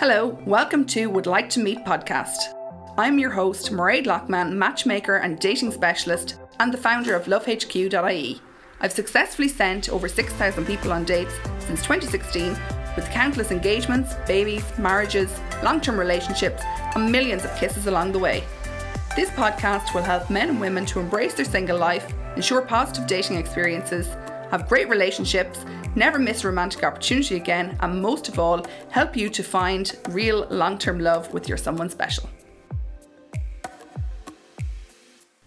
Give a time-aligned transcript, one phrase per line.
[0.00, 2.54] Hello, welcome to Would Like to Meet podcast.
[2.96, 8.40] I'm your host, Mairead Loughman, matchmaker and dating specialist, and the founder of lovehq.ie.
[8.80, 12.56] I've successfully sent over 6,000 people on dates since 2016
[12.96, 16.62] with countless engagements, babies, marriages, long term relationships,
[16.94, 18.42] and millions of kisses along the way.
[19.16, 23.36] This podcast will help men and women to embrace their single life, ensure positive dating
[23.36, 24.08] experiences,
[24.50, 25.64] have great relationships,
[25.94, 30.46] never miss a romantic opportunity again, and most of all, help you to find real
[30.50, 32.28] long term love with your someone special.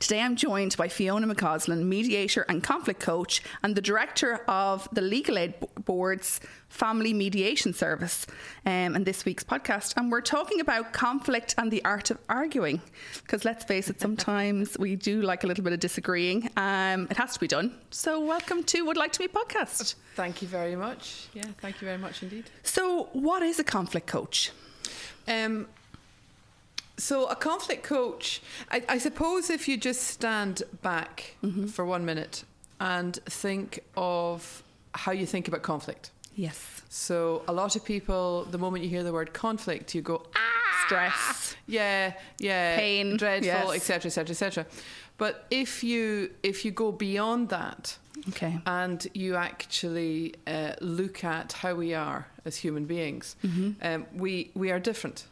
[0.04, 5.00] Today I'm joined by Fiona McCausland, mediator and conflict coach, and the director of the
[5.00, 5.54] Legal Aid
[5.86, 8.28] Board's Family Mediation Service.
[8.66, 12.82] Um, and this week's podcast, and we're talking about conflict and the art of arguing.
[13.22, 16.50] Because let's face it, sometimes we do like a little bit of disagreeing.
[16.58, 17.74] Um, it has to be done.
[17.90, 19.96] So, welcome to Would Like to Meet podcast.
[20.16, 21.30] Thank you very much.
[21.34, 22.50] Yeah, thank you very much indeed.
[22.64, 24.52] So, what is a conflict coach?
[25.30, 25.68] Um,
[26.98, 31.66] so, a conflict coach, I, I, suppose if you just stand back mm-hmm.
[31.66, 32.44] for one minute
[32.80, 34.64] and think of
[34.94, 36.12] how you think about conflict.
[36.36, 36.82] Yes.
[36.90, 40.86] So, a lot of people, the moment you hear the word conflict, you go, ah,
[40.86, 44.66] stress, yeah, yeah, pain, dreadful, etc., etc., etc.
[45.18, 47.98] But if you if you go beyond that,
[48.30, 53.72] okay, and you actually uh, look at how we are as human beings, mm-hmm.
[53.82, 55.26] um, we we are different.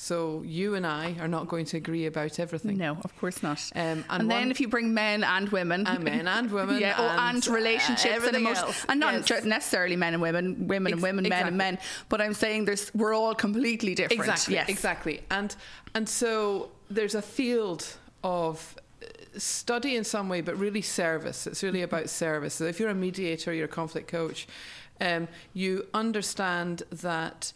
[0.00, 2.76] So you and I are not going to agree about everything.
[2.76, 3.58] No, of course not.
[3.74, 6.94] Um, and, and then if you bring men and women, and men and women, yeah,
[6.96, 9.44] oh, and, and relationships uh, and emotions, and not yes.
[9.44, 11.42] necessarily men and women, women Ex- and women, exactly.
[11.42, 11.78] men and men.
[12.08, 14.20] But I'm saying there's we're all completely different.
[14.20, 14.54] Exactly.
[14.54, 14.68] Yes.
[14.68, 15.22] Exactly.
[15.32, 15.56] And
[15.96, 17.84] and so there's a field
[18.22, 21.44] of uh, study in some way, but really service.
[21.48, 22.54] It's really about service.
[22.54, 24.46] So if you're a mediator, you're a conflict coach,
[25.00, 27.52] um, you understand that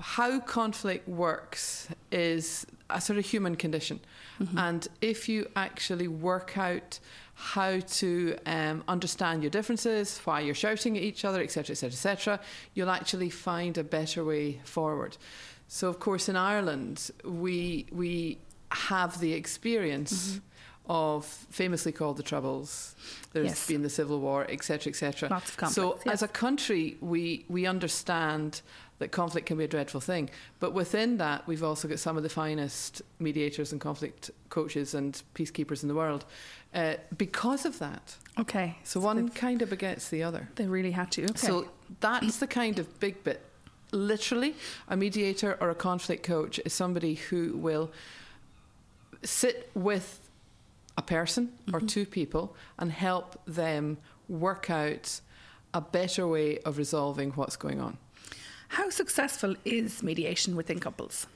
[0.00, 4.00] how conflict works is a sort of human condition.
[4.40, 4.58] Mm-hmm.
[4.58, 6.98] And if you actually work out
[7.34, 12.40] how to um, understand your differences, why you're shouting at each other, etc., etc., etc.,
[12.74, 15.16] you'll actually find a better way forward.
[15.68, 18.38] So, of course, in Ireland, we we
[18.70, 20.32] have the experience.
[20.32, 20.44] Mm-hmm.
[20.90, 22.96] Of famously called the Troubles,
[23.34, 23.66] there's yes.
[23.66, 25.28] been the Civil War, etc., etc.
[25.28, 25.74] Lots of conflicts.
[25.74, 26.14] So, yes.
[26.14, 28.62] as a country, we we understand
[28.98, 30.30] that conflict can be a dreadful thing.
[30.60, 35.22] But within that, we've also got some of the finest mediators and conflict coaches and
[35.34, 36.24] peacekeepers in the world
[36.74, 38.16] uh, because of that.
[38.38, 38.76] Okay.
[38.84, 40.48] So, so one kind of begets the other.
[40.56, 41.24] They really had to.
[41.24, 41.46] Okay.
[41.46, 41.68] So
[42.00, 43.44] that's the kind of big bit.
[43.90, 44.54] Literally,
[44.88, 47.90] a mediator or a conflict coach is somebody who will
[49.22, 50.28] sit with
[50.98, 51.76] a person mm-hmm.
[51.76, 53.96] or two people and help them
[54.28, 55.20] work out
[55.72, 57.96] a better way of resolving what's going on.
[58.68, 61.26] How successful is mediation within couples?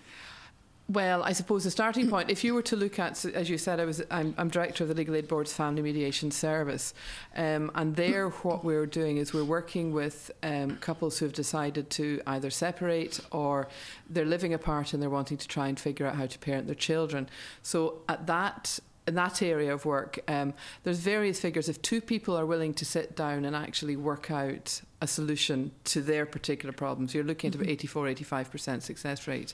[0.89, 3.81] Well, I suppose the starting point, if you were to look at, as you said,
[3.81, 6.93] I was, I'm, I'm director of the Legal Aid Board's Family Mediation Service,
[7.37, 11.89] um, and there, what we're doing is we're working with um, couples who have decided
[11.91, 13.69] to either separate or
[14.11, 16.75] they're living apart and they're wanting to try and figure out how to parent their
[16.75, 17.29] children.
[17.63, 20.55] So at that in that area of work, um,
[20.85, 21.69] there's various figures.
[21.69, 26.01] If two people are willing to sit down and actually work out a solution to
[26.01, 27.73] their particular problems, you're looking at about mm-hmm.
[27.73, 29.53] 84, 85% success rate.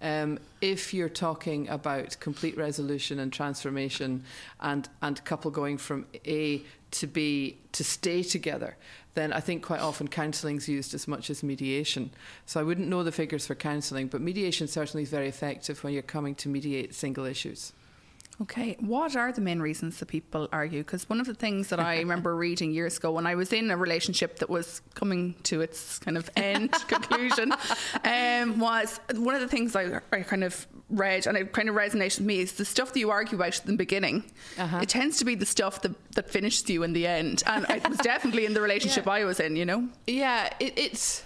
[0.00, 4.22] Um, if you're talking about complete resolution and transformation
[4.60, 6.62] and, and couple going from A
[6.92, 8.76] to B to stay together,
[9.14, 12.10] then I think quite often counselling is used as much as mediation.
[12.46, 15.92] So I wouldn't know the figures for counselling, but mediation certainly is very effective when
[15.92, 17.72] you're coming to mediate single issues.
[18.42, 20.80] Okay, what are the main reasons that people argue?
[20.80, 23.70] Because one of the things that I remember reading years ago when I was in
[23.70, 27.52] a relationship that was coming to its kind of end conclusion
[28.04, 31.76] um, was one of the things I, I, kind of read and it kind of
[31.76, 34.24] resonated with me is the stuff that you argue about in the beginning.
[34.58, 34.80] Uh-huh.
[34.82, 37.44] It tends to be the stuff that, that finishes you in the end.
[37.46, 39.12] And it was definitely in the relationship yeah.
[39.12, 39.88] I was in, you know?
[40.08, 41.22] Yeah, it, it's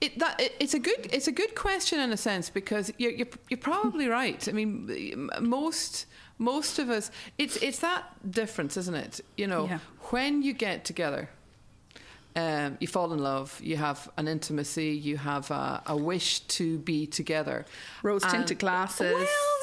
[0.00, 3.12] it, that, it, it's a good it's a good question in a sense because you're,
[3.12, 4.46] you're, you're probably right.
[4.48, 6.06] I mean, most
[6.38, 9.20] most of us it's it's that difference, isn't it?
[9.36, 9.78] You know, yeah.
[10.10, 11.30] when you get together,
[12.36, 16.78] um, you fall in love, you have an intimacy, you have a, a wish to
[16.78, 17.64] be together.
[18.02, 19.14] Rose tinted glasses.
[19.14, 19.55] Well,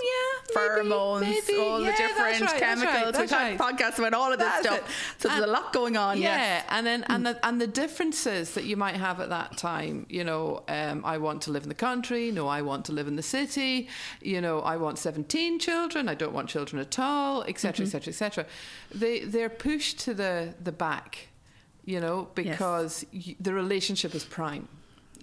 [0.55, 3.17] pheromones, maybe, all yeah, the different right, chemicals.
[3.17, 4.79] We've had podcasts about all of this that's stuff.
[4.79, 5.21] It.
[5.21, 6.17] So and there's a lot going on.
[6.17, 6.65] Yeah, yes.
[6.69, 10.05] and then and the and the differences that you might have at that time.
[10.09, 12.31] You know, um, I want to live in the country.
[12.31, 13.89] No, I want to live in the city.
[14.21, 16.09] You know, I want 17 children.
[16.09, 18.45] I don't want children at all, etc., etc., etc.
[18.93, 21.29] They they're pushed to the the back.
[21.85, 23.27] You know, because yes.
[23.27, 24.69] y- the relationship is prime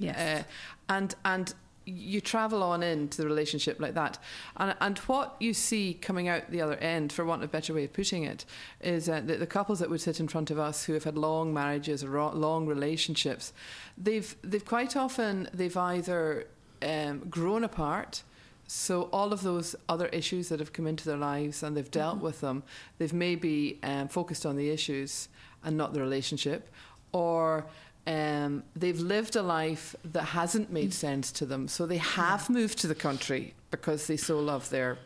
[0.01, 0.19] Yes.
[0.19, 0.43] Uh,
[0.89, 1.55] and and
[1.91, 4.19] you travel on into the relationship like that.
[4.57, 7.75] And, and what you see coming out the other end, for want of a better
[7.75, 8.45] way of putting it,
[8.81, 11.17] is uh, the, the couples that would sit in front of us who have had
[11.17, 13.53] long marriages or long relationships,
[13.99, 16.47] they've, they've quite often, they've either
[16.83, 18.23] um, grown apart,
[18.67, 22.21] so all of those other issues that have come into their lives and they've dealt
[22.21, 22.63] with them,
[22.99, 25.29] they've maybe um, focused on the issues
[25.65, 26.69] and not the relationship,
[27.13, 27.67] or
[28.07, 31.69] um, they've lived a life that hasn't made sense to them.
[31.69, 34.99] So they have moved to the country because they so love their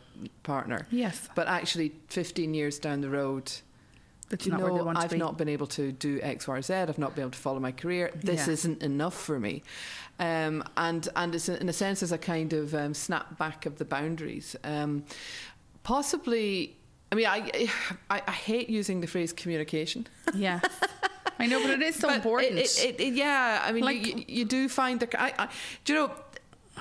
[0.43, 0.87] partner.
[0.91, 1.29] Yes.
[1.35, 3.51] But actually, 15 years down the road,
[4.41, 5.17] you not know, I've be.
[5.17, 6.73] not been able to do X, Y, Z.
[6.73, 8.11] I've not been able to follow my career.
[8.15, 8.53] This Yeah.
[8.53, 9.61] isn't enough for me.
[10.17, 13.77] Um, and and it's in a sense as a kind of um, snap back of
[13.77, 14.55] the boundaries.
[14.63, 15.03] Um,
[15.83, 16.75] possibly,
[17.11, 17.69] I mean, I,
[18.09, 20.07] I I hate using the phrase communication.
[20.33, 20.63] Yes.
[21.39, 22.57] I know, but it is so But important.
[22.59, 25.21] It, it, it, yeah, I mean, Like- you, you, do find the.
[25.21, 25.47] I, I,
[25.83, 26.11] do you know?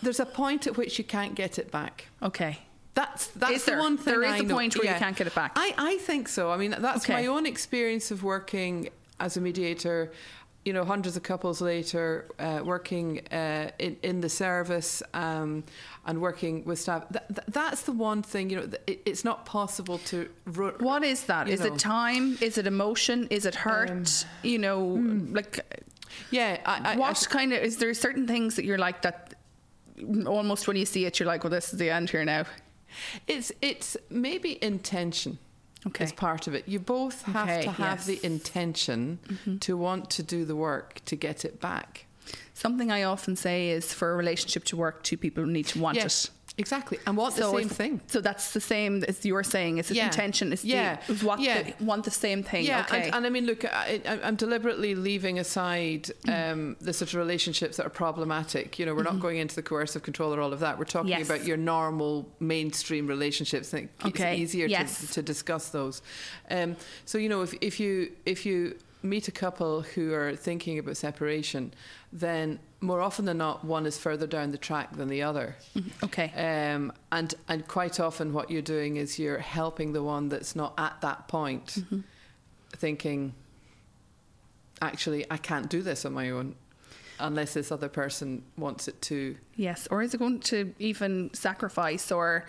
[0.03, 2.07] There's a point at which you can't get it back.
[2.23, 2.59] okay.
[2.95, 4.13] That's that's the one thing.
[4.15, 4.55] There is I a know.
[4.55, 5.53] point where you can't get it back.
[5.57, 6.53] I, I think so.
[6.53, 7.13] I mean, that's Okay.
[7.13, 10.13] my own experience of working as a mediator.
[10.65, 15.65] You know, hundreds of couples later, uh, working uh, in in the service um,
[16.07, 17.07] and working with staff.
[17.13, 18.51] Th- th- that's the one thing.
[18.51, 20.29] You know, th- it's not possible to.
[20.47, 21.49] Ru- what is that?
[21.49, 21.67] Is know.
[21.67, 22.39] it time?
[22.41, 23.29] Is it emotion?
[23.31, 23.91] Is it hurt?
[23.91, 24.05] Um,
[24.43, 25.35] you know, hmm.
[25.35, 25.61] like
[26.31, 29.35] yeah, I, I, what kind of is there certain things that you're like that
[30.27, 32.45] almost when you see it you're like well this is the end here now
[33.27, 35.39] It's it's maybe intention.
[35.87, 36.05] Okay.
[36.05, 36.67] Is part of it.
[36.67, 38.07] You both have Okay, to have yes.
[38.07, 39.59] the intention mm-hmm.
[39.59, 42.07] to want to do the work to get it back.
[42.55, 45.97] something i often say is for a relationship to work two people need to want
[45.97, 46.99] yes, it exactly.
[47.07, 48.01] And want the same thing.
[48.07, 50.07] so that's the same as you're saying it's Yeah.
[50.07, 50.99] intention it's Yeah.
[51.07, 51.63] the, is what Yeah.
[51.63, 54.37] the, want the same thing Yeah, okay and, and I mean, look, I, I- I'm
[54.37, 58.79] deliberately leaving aside um, the sort of relationships that are problematic.
[58.79, 60.79] You know, we're not going into the coercive control or all of that.
[60.79, 61.19] We're talking Mm-hmm.
[61.21, 61.31] Yes.
[61.31, 63.75] about your normal mainstream relationships.
[63.75, 65.01] I think Okay, it's easier yes.
[65.01, 66.03] to, to discuss those.
[66.51, 70.79] Um, so you know, if, if you if you meet a couple who are thinking
[70.79, 71.75] about separation,
[72.13, 75.57] then more often than not, one is further down the track than the other.
[76.03, 80.55] okay Um, and and quite often, what you're doing is you're helping the one that's
[80.55, 82.01] not at that point, Mm-hmm.
[82.77, 83.35] thinking,
[84.81, 86.55] actually, I can't do this on my own,
[87.19, 89.37] unless this other person wants it to.
[89.57, 92.45] yes or is it going to even sacrifice or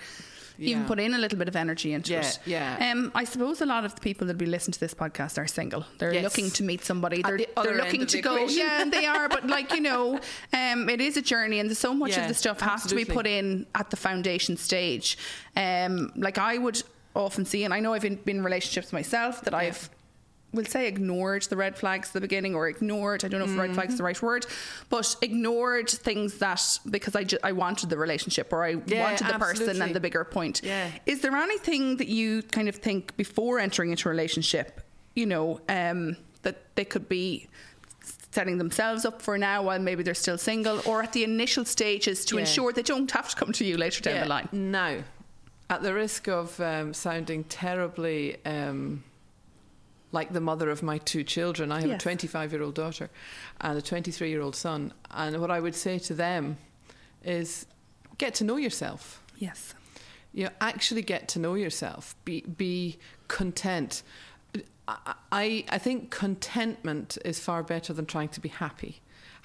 [0.58, 2.40] even put in a little bit of energy into Yeah, it.
[2.46, 2.92] yeah.
[2.92, 5.48] um, I suppose a lot of the people that be listening to this podcast are
[5.48, 5.86] single.
[5.98, 6.24] They're Yes.
[6.24, 7.22] looking to meet somebody.
[7.22, 8.36] They're, the they're looking to the go.
[8.36, 8.60] equation.
[8.60, 10.20] yeah and they are but like you know
[10.54, 13.06] um, it is a journey and so much Yeah, of the stuff has to be
[13.06, 15.18] put in at the foundation stage.
[15.56, 16.82] Um, like I would
[17.16, 19.90] often see and I know I've been been in relationships myself that I've
[20.56, 23.58] will say ignored the red flags at the beginning or ignored I don't know if
[23.60, 24.46] red flags is the right word
[24.90, 29.28] but ignored things that because I, ju- I wanted the relationship or I Yeah, wanted
[29.28, 30.62] the person and the bigger point.
[30.64, 30.90] Yeah.
[31.06, 34.82] is there anything that you kind of think before entering into a relationship
[35.14, 37.48] you know um, that they could be
[38.32, 42.26] setting themselves up for now while maybe they're still single or at the initial stages
[42.26, 42.42] to Yeah.
[42.42, 44.50] ensure they don't have to come to you later down the line?
[44.52, 44.98] Now,
[45.70, 49.04] at the risk of um, sounding terribly um,
[50.16, 52.02] like the mother of my two children, I have Yes.
[52.02, 53.10] a 25 year old daughter
[53.62, 54.94] and a 23 year old son.
[55.12, 56.58] And what I would say to them
[57.24, 57.68] is
[58.18, 59.22] get to know yourself.
[59.38, 59.76] yes
[60.38, 62.14] you know, actually get to know yourself.
[62.26, 62.98] Be be
[63.30, 64.04] content.
[64.86, 65.46] I, I
[65.76, 68.94] I think contentment is far better than trying to be happy.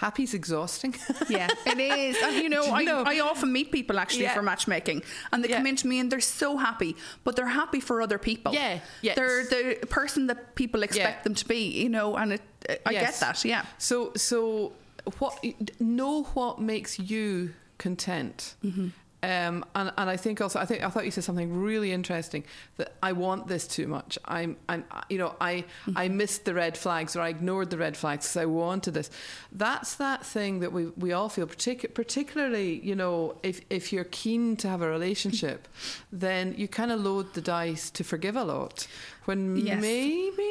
[0.00, 0.94] Happy's exhausting.
[1.28, 2.16] yeah, it is.
[2.24, 3.02] And you know, you I, know?
[3.06, 4.34] I often meet people actually Yeah.
[4.34, 5.58] for matchmaking and they Yeah.
[5.58, 8.54] come into me and they're so happy, but they're happy for other people.
[8.54, 9.14] Yeah, yes.
[9.16, 11.22] They're the person that people expect Yeah.
[11.24, 12.42] them to be, you know, and it,
[12.86, 13.64] I get that, yeah.
[13.78, 14.72] So so
[15.18, 15.34] what
[15.78, 18.54] know what makes you content.
[18.64, 18.88] Mm-hmm.
[19.22, 22.42] Um, and, and I think also I think I thought you said something really interesting
[22.78, 24.18] that I want this too much.
[24.24, 26.16] I'm I'm you know I I Mm-hmm.
[26.16, 29.10] missed the red flags or I ignored the red flags because I wanted this.
[29.52, 34.08] That's that thing that we we all feel partic- particularly you know if if you're
[34.10, 35.68] keen to have a relationship,
[36.12, 38.86] then you kind of load the dice to forgive a lot
[39.26, 39.82] when Yes.
[39.82, 40.50] maybe.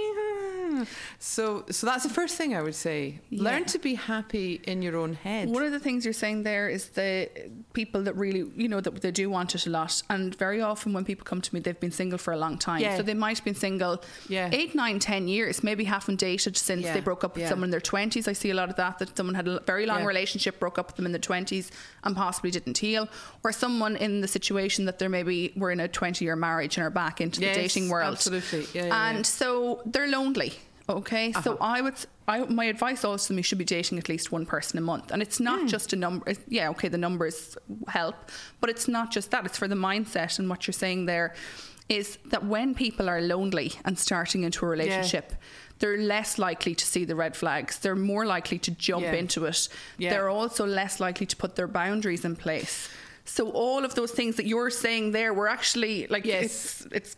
[1.19, 3.19] So so that's the first thing I would say.
[3.31, 5.49] Learn to be happy in your own head.
[5.49, 7.29] One of the things you're saying there is the
[7.73, 10.01] people that really, you know, that they do want it a lot.
[10.09, 12.81] And very often when people come to me, they've been single for a long time.
[12.81, 12.97] Yeah.
[12.97, 14.49] So they might have been single Yeah.
[14.51, 16.93] eight, nine, ten years, maybe haven't dated since Yeah.
[16.93, 17.49] they broke up with Yeah.
[17.49, 18.27] someone in their 20s.
[18.27, 20.05] I see a lot of that, that someone had a very long Yeah.
[20.13, 21.71] relationship, broke up with them in their 20s
[22.03, 23.07] and possibly didn't heal.
[23.43, 26.85] Or someone in the situation that they're maybe were in a 20 year marriage and
[26.85, 28.13] are back into Yes, the dating world.
[28.13, 28.67] absolutely.
[28.73, 29.23] Yeah, yeah, and yeah.
[29.23, 30.53] so they're lonely
[30.89, 31.41] Okay, uh-huh.
[31.41, 31.93] so I would,
[32.27, 34.81] I, my advice also to them, you should be dating at least one person a
[34.81, 35.67] month, and it's not hmm.
[35.67, 36.33] just a number.
[36.47, 38.15] Yeah, okay, the numbers help,
[38.59, 39.45] but it's not just that.
[39.45, 41.35] It's for the mindset, and what you're saying there
[41.89, 45.33] is that when people are lonely and starting into a relationship.
[45.79, 47.79] They're less likely to see the red flags.
[47.79, 49.13] They're more likely to jump Yeah.
[49.13, 49.69] into it.
[49.97, 50.09] Yeah.
[50.09, 52.89] They're also less likely to put their boundaries in place.
[53.37, 56.41] So all of those things that you're saying there were actually like Yes.
[56.43, 57.13] it's it's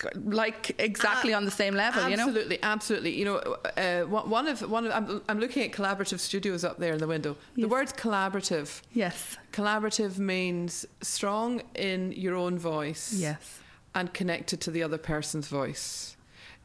[0.46, 2.28] like exactly on the same level, you know.
[2.28, 3.14] Absolutely, absolutely.
[3.20, 3.38] You know,
[3.86, 4.02] uh,
[4.40, 7.36] one of one of I'm, I'm looking at collaborative studios up there in the window.
[7.56, 8.82] The word collaborative.
[8.94, 9.38] Yes.
[9.54, 13.14] Collaborative means strong in your own voice.
[13.14, 13.60] Yes.
[13.94, 16.16] and connected to the other person's voice.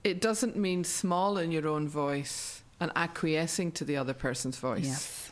[0.04, 4.84] It doesn't mean small in your own voice and acquiescing to the other person's voice.
[4.86, 5.25] Yes.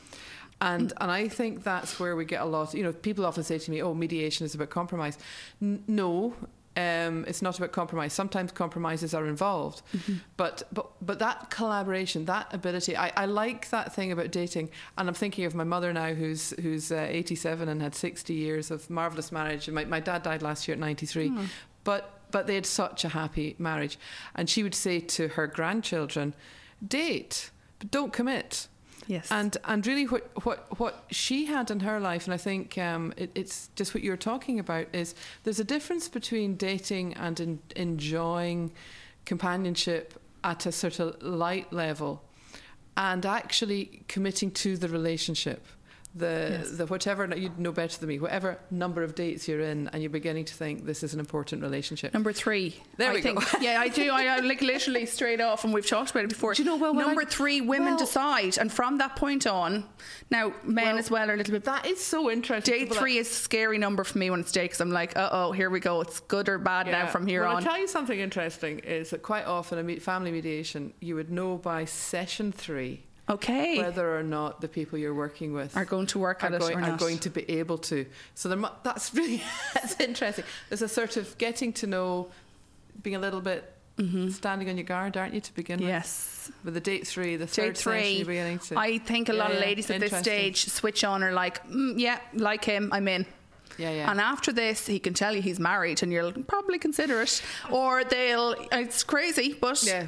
[0.60, 2.74] And and I think that's where we get a lot.
[2.74, 5.18] You know, people often say to me, "Oh, mediation is about compromise."
[5.60, 6.34] N- no,
[6.76, 8.12] um, it's not about compromise.
[8.12, 9.82] Sometimes compromises are involved,
[10.36, 14.70] but but but that collaboration, that ability, I, I like that thing about dating.
[14.98, 18.70] And I'm thinking of my mother now, who's who's uh, 87 and had 60 years
[18.70, 19.68] of marvelous marriage.
[19.70, 21.32] My my dad died last year at 93,
[21.84, 23.96] but but they had such a happy marriage.
[24.34, 26.34] And she would say to her grandchildren,
[26.86, 28.68] "Date, but don't commit."
[29.06, 29.30] Yes.
[29.30, 33.12] And and really, what what what she had in her life, and I think um,
[33.16, 37.58] it, it's just what you're talking about is there's a difference between dating and en-
[37.76, 38.72] enjoying
[39.24, 42.22] companionship at a sort of light level,
[42.96, 45.66] and actually committing to the relationship.
[46.16, 46.70] The, Yes.
[46.70, 50.10] the whatever you'd know better than me, whatever number of dates you're in, and you're
[50.10, 52.14] beginning to think this is an important relationship.
[52.14, 52.80] Number three.
[52.98, 53.34] There I we go.
[53.60, 54.12] yeah, I do.
[54.12, 56.54] I, I like literally straight off, and we've talked about it before.
[56.54, 59.84] Do you know, well, number I- three, women well- decide, and from that point on,
[60.30, 61.64] now men Well, as well are a little bit.
[61.64, 62.72] That is so interesting.
[62.72, 65.30] Day three is a scary number for me when it's day because I'm like, uh
[65.32, 66.00] oh, here we go.
[66.00, 67.56] It's good or bad now from here well, on.
[67.56, 71.56] I'll tell you something interesting is that quite often a family mediation, you would know
[71.56, 73.78] by session three okay.
[73.78, 76.60] whether or not the people you're working with Are going to work are at it
[76.60, 76.98] going, or are not.
[76.98, 78.06] going to be able to.
[78.34, 79.42] So there, mu- that's really
[79.74, 80.44] that's interesting.
[80.68, 82.28] There's a sort of getting to know,
[83.02, 83.70] being a little bit
[84.30, 85.88] standing on your guard, aren't you, to begin Mm-hmm.
[85.88, 86.50] Yes.
[86.64, 86.64] with?
[86.64, 88.16] With the date three, the third three.
[88.16, 88.78] you're beginning to.
[88.78, 91.64] I think a lot Yeah, of yeah, ladies at this stage switch on are like,
[91.68, 93.24] mm, yeah, like him, I'm in.
[93.78, 94.10] Yeah, yeah.
[94.10, 97.42] And after this, he can tell you he's married, and you'll probably consider it.
[97.70, 100.06] Or they'll, it's crazy, but Yeah.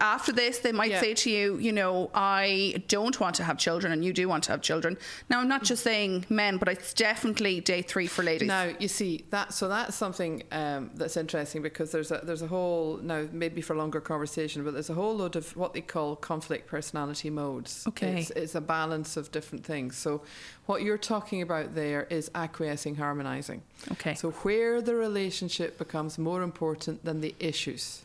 [0.00, 1.00] after this, they might Yeah.
[1.00, 4.44] say to you, you know, I don't want to have children, and you do want
[4.44, 4.96] to have children.
[5.30, 8.48] Now, I'm not just saying men, but it's definitely day three for ladies.
[8.48, 12.46] Now you see that, so that's something um, that's interesting because there's a there's a
[12.46, 16.16] whole now maybe for longer conversation, but there's a whole load of what they call
[16.16, 17.84] conflict personality modes.
[17.88, 18.20] Okay.
[18.20, 19.96] it's, it's a balance of different things.
[19.96, 20.22] So
[20.68, 23.62] what you're talking about there is acquiescing, harmonizing.
[23.92, 24.14] Okay.
[24.14, 28.02] So where the relationship becomes more important than the issues.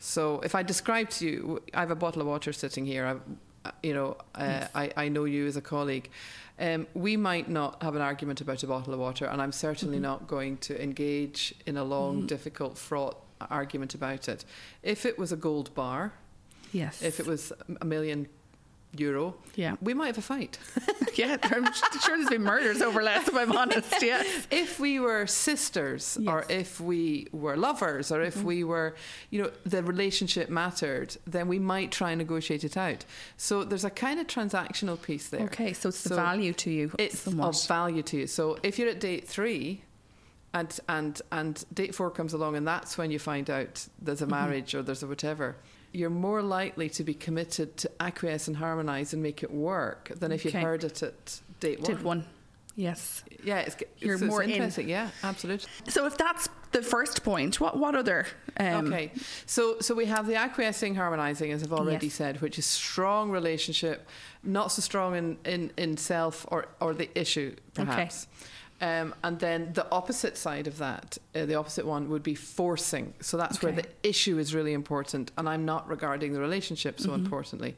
[0.00, 3.06] So if I describe to you, I have a bottle of water sitting here.
[3.06, 3.20] I've,
[3.64, 6.10] uh, you know, uh, I, I know you as a colleague.
[6.58, 10.00] Um, we might not have an argument about a bottle of water, and I'm certainly
[10.00, 13.16] not going to engage in a long, difficult, fraught
[13.48, 14.44] argument about it.
[14.82, 16.14] If it was a gold bar,
[16.72, 17.00] yes.
[17.00, 18.26] if it was a million
[18.96, 19.76] euro, yeah.
[19.80, 20.58] we might have a fight.
[21.14, 23.94] yeah, I'm sure there's been murders over less, if I'm honest.
[24.02, 24.46] Yes.
[24.50, 26.44] if we were sisters or Yes.
[26.48, 26.60] Mm-hmm.
[26.60, 28.96] if we were lovers or if we were
[29.30, 33.04] you know the relationship mattered then we might try and negotiate it out
[33.36, 36.92] so there's a kind of transactional piece there Okay, so it's the value to you.
[36.98, 37.48] it's somewhat.
[37.48, 39.82] of value to you so if you're at date three
[40.52, 44.24] and and and date four comes along and that's when you find out there's a
[44.26, 44.30] Mm-hmm.
[44.34, 45.56] marriage or there's a whatever
[45.92, 50.30] you're more likely to be committed to acquiesce and harmonize and make it work than
[50.32, 50.60] if Okay.
[50.60, 52.24] heard it at date one Did one.
[52.76, 53.24] Yes.
[53.42, 54.50] yeah it's, You're it's, it's more in.
[54.50, 58.26] interesting yeah absolutely So if that's the first point, what what other?
[58.56, 59.10] Um, okay,
[59.44, 62.14] so so we have the acquiescing, harmonizing, as I've already Yes.
[62.14, 64.06] said, which is strong relationship,
[64.44, 68.28] not so strong in in, in self or or the issue perhaps.
[68.82, 73.12] Um, and then the opposite side of that, uh, the opposite one would be forcing.
[73.20, 77.10] So that's where the issue is really important, and I'm not regarding the relationship so
[77.10, 77.24] Mm-hmm.
[77.24, 77.76] importantly.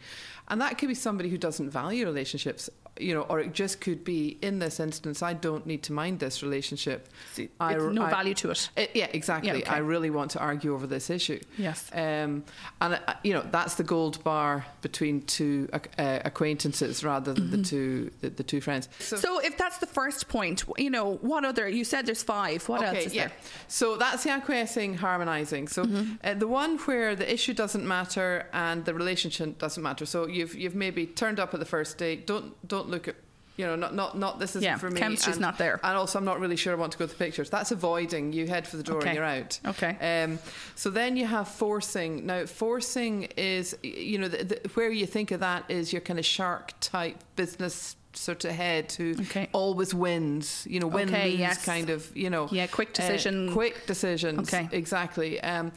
[0.49, 4.05] And that could be somebody who doesn't value relationships, you know, or it just could
[4.05, 7.09] be in this instance, I don't need to mind this relationship.
[7.59, 8.69] I- It's no I- value to it.
[8.77, 9.49] it, yeah, exactly.
[9.51, 9.71] Yeah, okay.
[9.71, 11.41] I really want to argue over this issue.
[11.57, 11.89] Yes.
[11.93, 12.45] Um,
[12.81, 17.63] and, uh, you know, that's the gold bar between two uh, acquaintances rather than the
[17.63, 18.89] two the, the two friends.
[18.99, 21.69] So, if that's the first point, you know, what other?
[21.69, 22.69] You said there's five.
[22.69, 23.29] What else is yeah.
[23.29, 23.37] there?
[23.69, 25.69] So that's the acquiescing, harmonizing.
[25.69, 26.15] So Mm-hmm.
[26.25, 30.07] uh, the one where the issue doesn't matter and the relationship doesn't matter.
[30.07, 32.27] So you've you've maybe turned up at the first date.
[32.27, 33.17] Don't don't look at
[33.59, 34.99] You know, not not not this isn't Yeah, for me.
[34.99, 35.79] chemistry's and- not there.
[35.85, 37.51] And also, I'm not really sure I want to go to the pictures.
[37.51, 38.33] That's avoiding.
[38.33, 39.09] You head for the door Okay.
[39.11, 39.61] and you're out.
[39.67, 40.23] Okay.
[40.23, 40.39] Um,
[40.75, 42.25] so then you have forcing.
[42.25, 46.19] Now, forcing is, you know, the, the, where you think of that is your kind
[46.19, 49.49] of shark type business sort of head who Okay.
[49.53, 50.67] always wins.
[50.69, 51.65] You know, win Okay, lose yes.
[51.65, 52.11] kind of.
[52.17, 53.53] You know, Yeah, quick uh, decision.
[53.53, 54.49] quick decisions.
[54.49, 54.67] Okay.
[54.73, 55.39] exactly.
[55.43, 55.73] Um,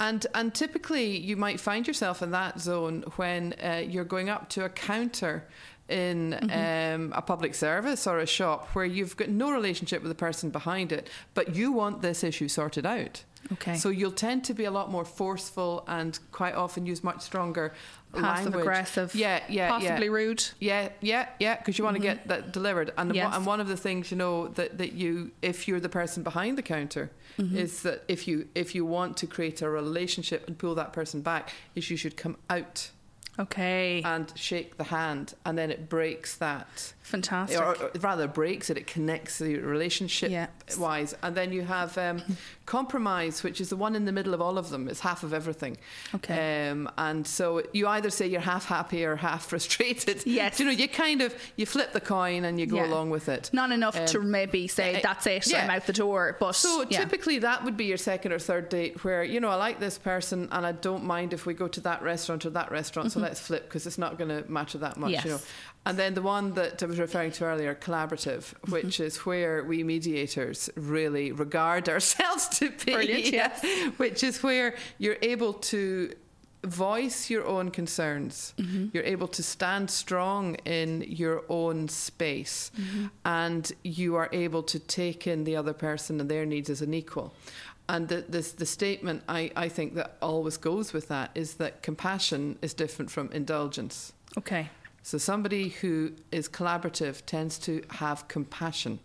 [0.00, 4.48] and and typically you might find yourself in that zone when uh, you're going up
[4.50, 5.44] to a counter
[5.90, 7.02] in Mm-hmm.
[7.04, 10.50] um, a public service or a shop where you've got no relationship with the person
[10.50, 13.24] behind it, but you want this issue sorted out.
[13.52, 13.76] Okay.
[13.76, 17.72] So you'll tend to be a lot more forceful and quite often use much stronger
[18.12, 18.62] Passive language.
[18.62, 19.14] aggressive.
[19.14, 20.12] Yeah, yeah, Possibly yeah.
[20.12, 20.44] rude.
[20.58, 22.92] Yeah, yeah, yeah, because you want to get that delivered.
[22.98, 23.16] And, Mm-hmm.
[23.16, 23.24] Yes.
[23.26, 26.22] one, and one of the things you know that, that you, if you're the person
[26.22, 27.56] behind the counter, Mm-hmm.
[27.56, 31.22] is that if you if you want to create a relationship and pull that person
[31.22, 32.90] back, is you should come out
[33.40, 34.02] Okay.
[34.04, 37.60] and shake the hand, and then it breaks that, Fantastic.
[37.60, 38.76] or, or rather breaks it.
[38.76, 40.46] It connects the relationship Yeah.
[40.78, 42.22] wise, and then you have um,
[42.66, 44.88] compromise, which is the one in the middle of all of them.
[44.88, 45.76] It's half of everything.
[46.14, 46.68] Okay.
[46.70, 50.22] Um, and so you either say you're half happy or half frustrated.
[50.30, 50.60] Yes.
[50.60, 52.86] You know, you kind of you flip the coin and you go Yeah.
[52.86, 53.50] along with it.
[53.52, 55.46] Not enough Um, to maybe say eh, that's it.
[55.48, 55.64] yeah.
[55.64, 56.36] I'm out the door.
[56.38, 59.56] But So typically that would be your second or third date where, you know, I
[59.56, 62.70] like this person and I don't mind if we go to that restaurant or that
[62.70, 63.10] restaurant.
[63.12, 65.36] So let's flip because it's not going to matter that much, you know.
[65.38, 65.86] Mm-hmm.
[65.86, 68.72] And then the one that I was referring to earlier, collaborative, Mm-hmm.
[68.72, 72.92] which is where we mediators really regard ourselves to be.
[72.92, 73.64] Brilliant, yes.
[73.96, 76.14] Which is where you're able to
[76.64, 78.52] voice your own concerns.
[78.58, 78.88] Mm-hmm.
[78.92, 83.06] You're able to stand strong in your own space Mm-hmm.
[83.24, 86.92] and you are able to take in the other person and their needs as an
[86.92, 87.32] equal.
[87.88, 91.82] And the, this, the statement I, I think that always goes with that is that
[91.82, 94.12] compassion is different from indulgence.
[94.38, 94.68] okay.
[95.02, 99.00] So somebody who is collaborative tends to have compassion,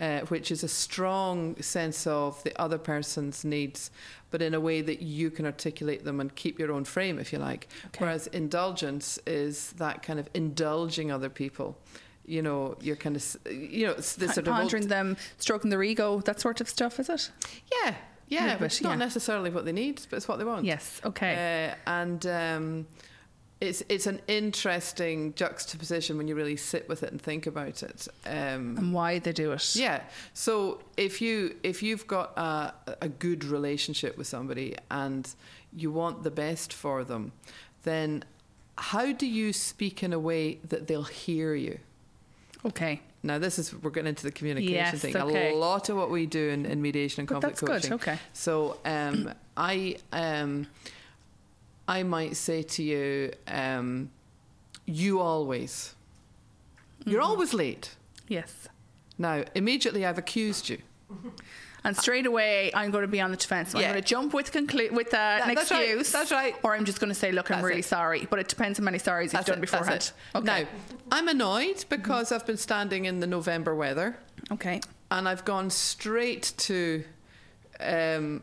[0.00, 3.90] uh, which is a strong sense of the other person's needs,
[4.30, 7.32] but in a way that you can articulate them and keep your own frame, if
[7.32, 7.68] you like.
[7.88, 8.04] Okay.
[8.04, 11.76] Whereas indulgence is that kind of indulging other people.
[12.24, 15.70] You know, you're kind of, you know, it's this sort of old- Pondering them, stroking
[15.70, 17.30] their ego, that sort of stuff, is it?
[17.72, 17.94] yeah,
[18.28, 18.96] yeah, but it's not yeah.
[18.96, 20.64] necessarily what they need, but it's what they want.
[20.64, 21.00] Yes.
[21.04, 21.70] Okay.
[21.70, 22.86] Uh, and um,
[23.60, 28.06] it's it's an interesting juxtaposition when you really sit with it and think about it.
[28.24, 29.74] Um, and why they do it.
[29.74, 30.02] yeah.
[30.32, 35.28] So if you if you've got a, a good relationship with somebody and
[35.76, 37.32] you want the best for them,
[37.82, 38.24] then
[38.76, 41.80] how do you speak in a way that they'll hear you?
[42.64, 43.00] Okay.
[43.24, 45.16] Now this is we're getting into the communication Yes, thing.
[45.16, 45.52] okay.
[45.52, 47.94] A lot of what we do in, in mediation and conflict that's good.
[47.94, 48.18] Okay.
[48.32, 50.68] So um, I um,
[51.88, 54.10] I might say to you, um,
[54.86, 55.94] you always,
[57.04, 57.30] you're Mm-hmm.
[57.30, 57.96] always late.
[58.28, 58.68] Yes.
[59.16, 60.78] Now immediately I've accused you.
[61.84, 63.74] And straight away, I'm going to be on the defence.
[63.74, 63.92] I'm Yeah.
[63.92, 66.12] going to jump with conclu- with uh, an that's right, excuse.
[66.12, 66.54] that's right.
[66.62, 67.84] Or I'm just going to say, look, I'm That's really it.
[67.86, 68.26] sorry.
[68.28, 70.12] But it depends how many sorries you've That's done it, beforehand.
[70.34, 70.44] Okay.
[70.44, 70.66] Now
[71.10, 74.18] I'm annoyed because I've been standing in the November weather
[74.52, 74.80] okay.
[75.10, 77.04] and I've gone straight to
[77.80, 78.42] um,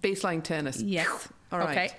[0.00, 0.80] baseline tennis.
[0.80, 1.28] Yes.
[1.52, 1.70] All right.
[1.70, 1.90] Okay.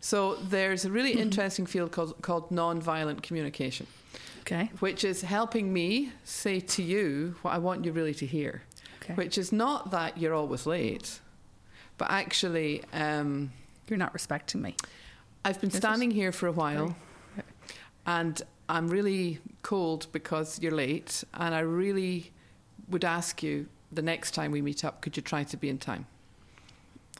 [0.00, 3.86] So there's a really interesting field called, called non-violent communication,
[4.42, 4.70] Okay.
[4.80, 8.62] which is helping me say to you what I want you really to hear,
[9.02, 9.14] Okay.
[9.14, 11.20] which is not that you're always late,
[11.98, 13.50] but actually um,
[13.88, 14.74] You're not respecting me.
[15.44, 16.96] I've been standing here for a while,
[18.04, 22.32] and I'm really cold because you're late, and I really
[22.88, 25.78] would ask you the next time we meet up, could you try to be in
[25.78, 26.06] time?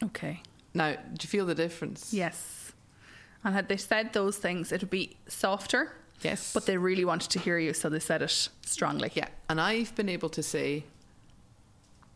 [0.03, 0.43] Okay.
[0.75, 2.13] Now, do you feel the difference?
[2.13, 2.73] Yes.
[3.45, 6.53] And had they said those things, it would be softer, Yes.
[6.53, 9.11] but they really wanted to hear you, so they said it strongly.
[9.15, 10.85] Yeah, and I've been able to say,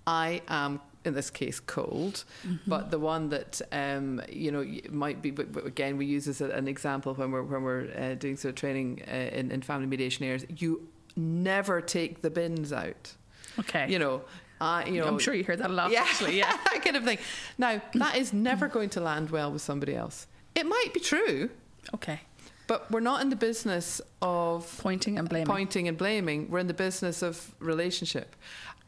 [0.06, 2.24] I am in this case cold,
[2.66, 5.30] but the one that um, you know might be.
[5.30, 8.36] But, but again, we use this as an example when we're when we're uh, doing
[8.36, 10.44] sort of training uh, in, in family mediation areas.
[10.58, 13.14] You never take the bins out.
[13.58, 13.90] Okay.
[13.90, 14.22] You know,
[14.60, 15.06] I you know.
[15.06, 16.36] I'm sure you hear that a lot, yeah, actually.
[16.38, 16.50] Yeah.
[16.72, 17.18] that kind of thing.
[17.58, 20.26] Now that is never going to land well with somebody else.
[20.54, 21.48] It might be true,
[21.94, 22.20] Okay.
[22.66, 25.46] but we're not in the business of Pointing and blaming.
[25.46, 26.50] pointing and blaming.
[26.50, 28.36] We're in the business of relationship.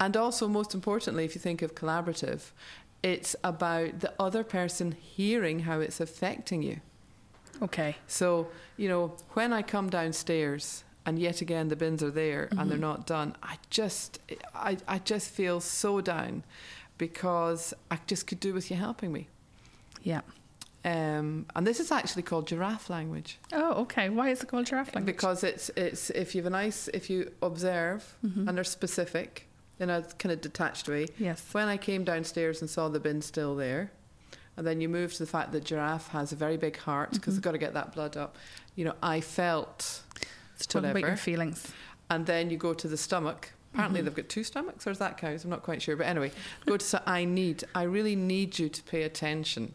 [0.00, 2.50] And also, most importantly, if you think of collaborative,
[3.02, 6.80] it's about the other person hearing how it's affecting you.
[7.62, 7.94] Okay.
[8.08, 12.58] So, you know, when I come downstairs and yet again the bins are there and
[12.60, 12.68] Mm-hmm.
[12.68, 14.18] they're not done, I just,
[14.54, 16.44] I, I just feel so down
[16.98, 19.28] because I just could do with you helping me.
[20.02, 20.20] Yeah.
[20.84, 24.08] Um, and this is actually called giraffe language Oh, okay.
[24.08, 25.14] Why is it called giraffe language?
[25.14, 28.48] because it's it's if you have a nice if you observe Mm-hmm.
[28.48, 29.46] and they're specific
[29.78, 31.06] in a kind of detached way.
[31.18, 31.44] yes.
[31.52, 33.90] When I came downstairs and saw the bin still there,
[34.56, 37.34] and then you move to the fact that giraffe has a very big heart because
[37.34, 38.36] they've got to get that blood up.
[38.76, 40.02] You know, I felt,
[40.62, 41.72] So talk about your feelings.
[42.10, 43.52] and then you go to the stomach.
[43.72, 44.06] Apparently mm-hmm.
[44.06, 45.44] they've got two stomachs, or is that cows?
[45.44, 45.96] I'm not quite sure.
[45.96, 46.30] But anyway,
[46.66, 46.84] go to.
[46.84, 47.64] So I need.
[47.74, 49.74] I really need you to pay attention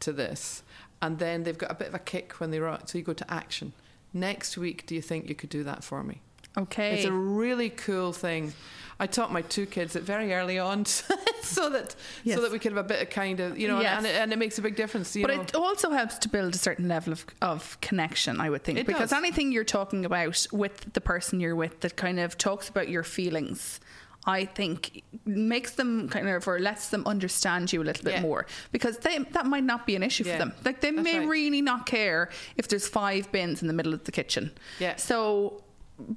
[0.00, 0.62] to this,
[1.02, 2.88] and then they've got a bit of a kick when they rock.
[2.88, 3.74] So you go to action.
[4.14, 6.20] Next week, do you think you could do that for me?
[6.56, 6.94] Okay.
[6.94, 8.52] It's a really cool thing.
[9.00, 10.84] I taught my two kids it very early on,
[11.42, 12.36] so that Yes.
[12.36, 13.98] so that we could have a bit of kind of you know, Yes.
[13.98, 15.14] and, it, and it makes a big difference.
[15.16, 18.50] You but know, it also helps to build a certain level of, of connection, I
[18.50, 18.78] would think.
[18.78, 19.18] It because does.
[19.18, 23.02] anything you're talking about with the person you're with that kind of talks about your
[23.02, 23.80] feelings,
[24.26, 28.22] I think makes them kind of or lets them understand you a little bit Yeah.
[28.22, 28.46] more.
[28.72, 30.32] Because they, that might not be an issue Yeah.
[30.34, 30.52] for them.
[30.64, 31.28] Like they That's may right.
[31.28, 34.52] really not care if there's five bins in the middle of the kitchen.
[34.78, 34.96] Yeah.
[34.96, 35.62] So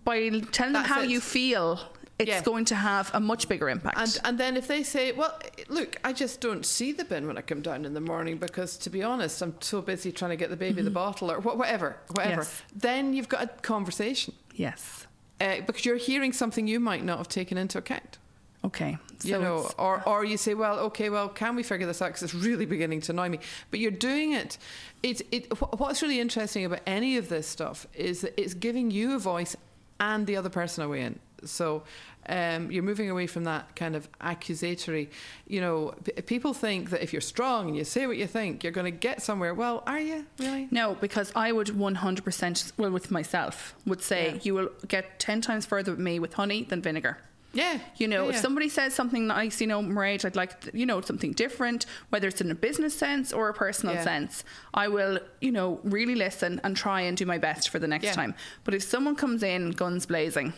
[0.05, 1.09] by telling them how it.
[1.09, 1.79] you feel,
[2.19, 2.41] it's Yeah.
[2.41, 3.97] going to have a much bigger impact.
[3.97, 7.37] And and then if they say, well, look, I just don't see the bin when
[7.37, 10.37] I come down in the morning because, to be honest, I'm so busy trying to
[10.37, 12.41] get the baby the bottle or wha- whatever, whatever.
[12.41, 12.61] Yes.
[12.75, 15.05] Then you've got a conversation yes.
[15.39, 18.17] uh, because you're hearing something you might not have taken into account.
[18.65, 18.97] Okay.
[19.23, 22.07] you know, or or you say, well, okay, well, can we figure this out?
[22.09, 23.39] Because it's really beginning to annoy me.
[23.71, 24.57] But you're doing it.
[25.03, 25.43] It it.
[25.79, 29.55] What's really interesting about any of this stuff is that it's giving you a voice
[29.99, 31.19] and the other person a way in.
[31.45, 31.83] So.
[32.29, 35.09] Um, you're moving away from that kind of accusatory.
[35.47, 38.63] You know, p- people think that if you're strong and you say what you think,
[38.65, 39.53] you're going to get somewhere.
[39.53, 40.67] Well, are you really?
[40.69, 44.39] No, because I would 100%, well, with myself, would say Yeah.
[44.43, 47.17] you will get 10 times further with me with honey than vinegar.
[47.53, 47.79] Yeah.
[47.95, 50.85] You know, Yeah, if somebody says something nice, you know, Mairead, I'd like, th- you
[50.85, 54.03] know, something different, whether it's in a business sense or a personal Yeah.
[54.03, 57.87] sense, I will, you know, really listen and try and do my best for the
[57.87, 58.11] next Yeah.
[58.13, 58.35] time.
[58.65, 60.51] But if someone comes in guns blazing,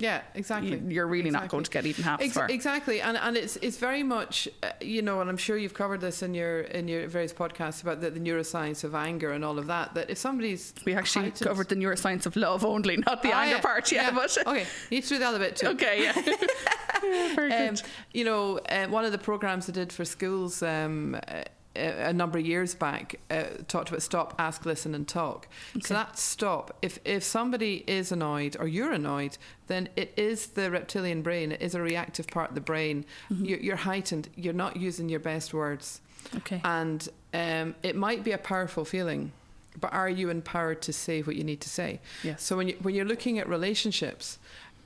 [0.00, 0.70] Yeah, exactly.
[0.78, 2.46] you- you're really not going to get even half Ex- far.
[2.48, 6.00] Exactly, and and it's it's very much uh, you know, and I'm sure you've covered
[6.00, 9.58] this in your in your various podcasts about the, the neuroscience of anger and all
[9.58, 9.94] of that.
[9.94, 13.40] That if somebody's We actually heightened- covered the neuroscience of love only, not the Ah,
[13.42, 13.92] anger yeah, part.
[13.92, 15.66] Yeah, but okay, you do the other bit too.
[15.74, 16.12] okay, yeah.
[17.34, 17.82] Very Um, good.
[18.12, 21.42] you know, uh, one of the programs I did for schools um, uh,
[21.76, 25.46] a number of years back uh, talked about stop, ask, listen, and talk.
[25.80, 26.76] So that stop.
[26.82, 31.52] If if somebody is annoyed or you're annoyed, then it is the reptilian brain.
[31.52, 33.04] It is a reactive part of the brain.
[33.30, 33.44] Mm-hmm.
[33.44, 34.28] You're, you're heightened.
[34.36, 36.00] You're not using your best words,
[36.36, 36.60] Okay.
[36.64, 39.32] and um, it might be a powerful feeling.
[39.80, 42.00] But are you empowered to say what you need to say?
[42.24, 42.42] Yes.
[42.42, 44.38] So when you when you're looking at relationships,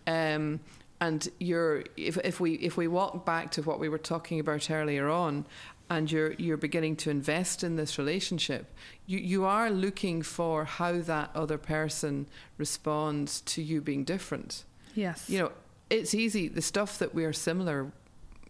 [0.06, 0.60] um,
[1.00, 4.70] and you're if if we if we walk back to what we were talking about
[4.70, 5.46] earlier on,
[5.96, 8.74] and you're you're beginning to invest in this relationship,
[9.06, 12.26] you you are looking for how that other person
[12.58, 14.64] responds to you being different.
[14.94, 15.28] Yes.
[15.28, 15.52] You know,
[15.90, 16.48] it's easy.
[16.48, 17.92] The stuff that we are similar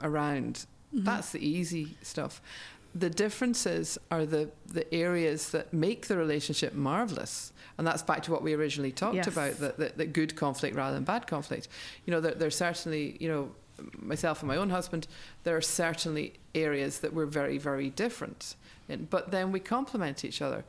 [0.03, 1.05] around, mm-hmm.
[1.05, 2.41] that's the easy stuff.
[2.95, 7.53] The differences are the, the areas that make the relationship marvelous.
[7.79, 9.29] And that's back to what we originally talked Yes.
[9.29, 11.69] about that, that, that good conflict rather than bad conflict.
[12.05, 13.51] You know, there, there's certainly, you know,
[13.99, 15.07] myself and my own husband,
[15.45, 18.55] there are certainly areas that we're very, very different
[18.89, 19.07] in.
[19.07, 20.65] But then we complement each other.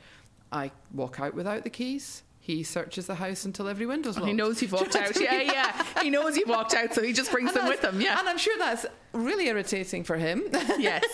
[0.51, 2.23] I walk out without the keys.
[2.45, 4.27] He searches the house until every window's locked.
[4.27, 5.15] He knows you've walked out.
[5.21, 6.01] Yeah, yeah.
[6.01, 8.01] He knows you've walked out, so he just brings And them with him.
[8.01, 8.19] Yeah.
[8.19, 10.43] And I'm sure that's really irritating for him.
[10.77, 11.06] yes.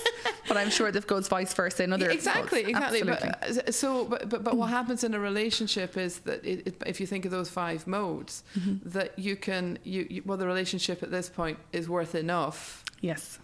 [0.48, 3.02] But I'm sure that goes vice versa in other exactly, exactly.
[3.02, 3.30] Absolutely.
[3.42, 6.84] But, uh, so, but, but, but what happens in a relationship is that it, it,
[6.88, 8.90] if you think of those five modes, Mm-hmm.
[8.90, 13.38] that you can, you, you, well, the relationship at this point is worth enough yes.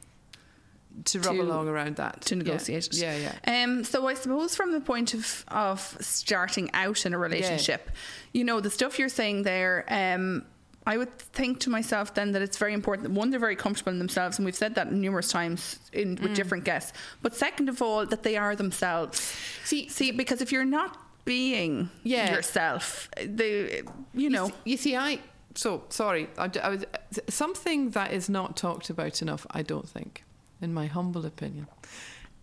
[1.05, 2.21] To rub To- along around that.
[2.21, 2.43] to Yeah.
[2.43, 2.95] negotiate it.
[2.95, 3.63] Yeah, yeah.
[3.63, 7.91] Um, so I suppose from the point of of starting out in a relationship,
[8.33, 10.45] you know, the stuff you're saying there, um,
[10.87, 13.91] I would think to myself then that it's very important that one, they're very comfortable
[13.91, 16.21] in themselves, and we've said that numerous times in, Mm.
[16.21, 16.93] with different guests.
[17.23, 19.19] But second of all, that they are themselves.
[19.63, 22.31] See- see, because if you're not being Yeah.
[22.35, 25.19] yourself, the you know, You see, I,
[25.55, 26.85] so, sorry, I, I was,
[27.29, 30.23] something that is not talked about enough, I don't think,
[30.61, 31.67] in my humble opinion,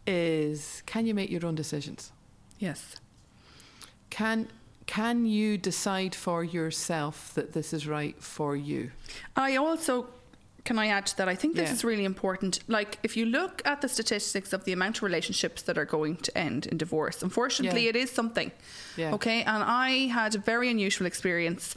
[0.07, 2.13] is can you make your own decisions?
[2.59, 2.97] yes,
[4.11, 4.49] Can
[4.87, 8.91] can you decide for yourself that this is right for you?
[9.37, 10.07] I also
[10.65, 11.29] can I add to that?
[11.29, 11.75] I think this Yeah.
[11.75, 12.61] is really important.
[12.69, 16.17] Like, if you look at the statistics of the amount of relationships that are going
[16.19, 17.91] to end in divorce, unfortunately, Yeah.
[17.91, 18.53] it is something.
[18.97, 19.13] Yeah.
[19.15, 21.75] Okay, and I had a very unusual experience.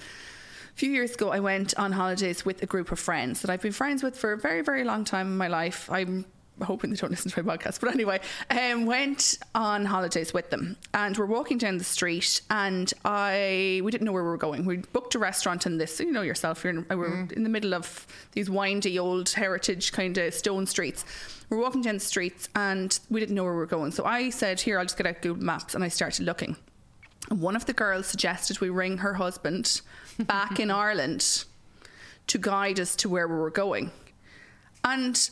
[0.75, 3.61] A few years ago, I went on holidays with a group of friends that I've
[3.61, 5.89] been friends with for a very, very long time in my life.
[5.89, 6.25] I'm
[6.61, 7.79] hoping they don't listen to my podcast.
[7.79, 12.91] But anyway, um, went on holidays with them, and we're walking down the street, and
[13.05, 14.65] I we didn't know where we were going.
[14.65, 16.61] We booked a restaurant in this, you know yourself.
[16.65, 17.31] You're in, we're Mm.
[17.31, 21.05] in the middle of these windy old heritage kind of stone streets.
[21.49, 23.91] We're walking down the streets, and we didn't know where we were going.
[23.93, 26.57] So I said, "Here, I'll just get out Google Maps," and I started looking.
[27.29, 29.81] And one of the girls suggested we ring her husband
[30.19, 31.45] back in Ireland
[32.27, 33.91] to guide us to where we were going.
[34.83, 35.29] And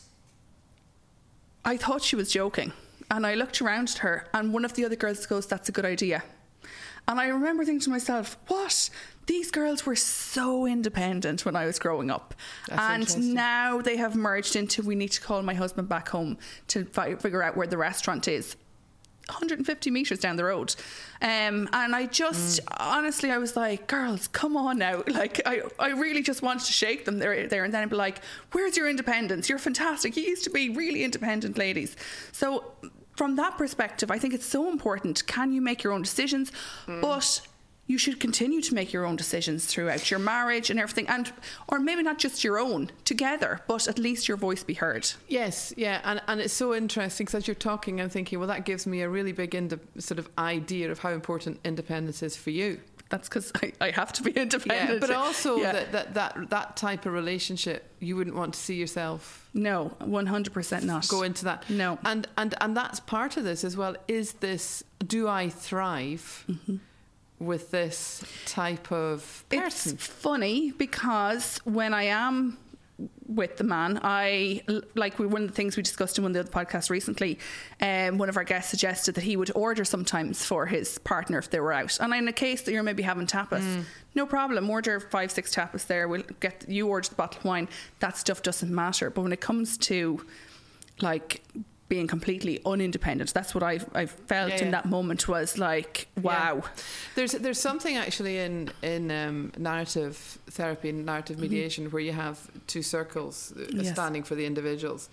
[1.65, 2.73] I thought she was joking.
[3.11, 5.71] And I looked around at her, and one of the other girls goes, That's a
[5.71, 6.23] good idea.
[7.07, 8.89] And I remember thinking to myself, What?
[9.25, 12.33] These girls were so independent when I was growing up.
[12.67, 16.37] That's and now they have merged into we need to call my husband back home
[16.69, 18.55] to fi- figure out where the restaurant is.
[19.27, 20.75] 150 meters down the road.
[21.21, 25.03] Um, and I just, honestly, I was like, girls, come on now.
[25.13, 28.19] Like, I, I really just wanted to shake them there, there and then be like,
[28.51, 29.47] where's your independence?
[29.47, 30.17] You're fantastic.
[30.17, 31.95] You used to be really independent ladies.
[32.31, 32.71] So,
[33.15, 35.25] from that perspective, I think it's so important.
[35.27, 36.51] Can you make your own decisions?
[36.87, 37.41] But
[37.85, 41.31] you should continue to make your own decisions throughout your marriage and everything and
[41.67, 45.73] or maybe not just your own together but at least your voice be heard Yes,
[45.75, 48.87] yeah, and, and it's so interesting because as you're talking, I'm thinking, well, that gives
[48.87, 52.79] me a really big inde- sort of idea of how important independence is for you.
[53.09, 55.73] that's because I, I have to be independent but also Yeah.
[55.73, 60.27] that, that that that type of relationship, you wouldn't want to see yourself No, one
[60.27, 61.07] hundred percent not.
[61.09, 61.69] go into that.
[61.69, 61.99] No.
[62.05, 63.95] and and and that's part of this as well.
[64.07, 64.83] Is this?
[65.05, 66.77] Do I thrive mm-hmm.
[67.45, 69.93] With this type of person?
[69.93, 72.57] It's funny because when I am
[73.27, 74.61] with the man, I
[74.95, 77.39] like we, one of the things we discussed in one of the other podcasts recently.
[77.81, 81.49] Um, one of our guests suggested that he would order sometimes for his partner if
[81.49, 83.83] they were out, and in a case that you're maybe having tapas,
[84.15, 84.69] no problem.
[84.69, 86.07] Order five, six tapas there.
[86.07, 87.67] We'll get you order the bottle of wine.
[87.99, 89.09] That stuff doesn't matter.
[89.09, 90.23] But when it comes to
[91.01, 91.43] like
[91.93, 95.93] being completely unindependent, that's what I I felt Yeah, in that moment was like,
[96.29, 96.55] wow.
[96.55, 96.69] Yeah.
[97.15, 98.55] There's there's something actually in
[98.93, 99.37] in um,
[99.69, 100.15] narrative
[100.59, 102.37] therapy and narrative mediation where you have
[102.73, 103.81] two circles uh, Mm-hmm.
[103.81, 103.93] Yes.
[103.97, 105.09] standing for the individuals.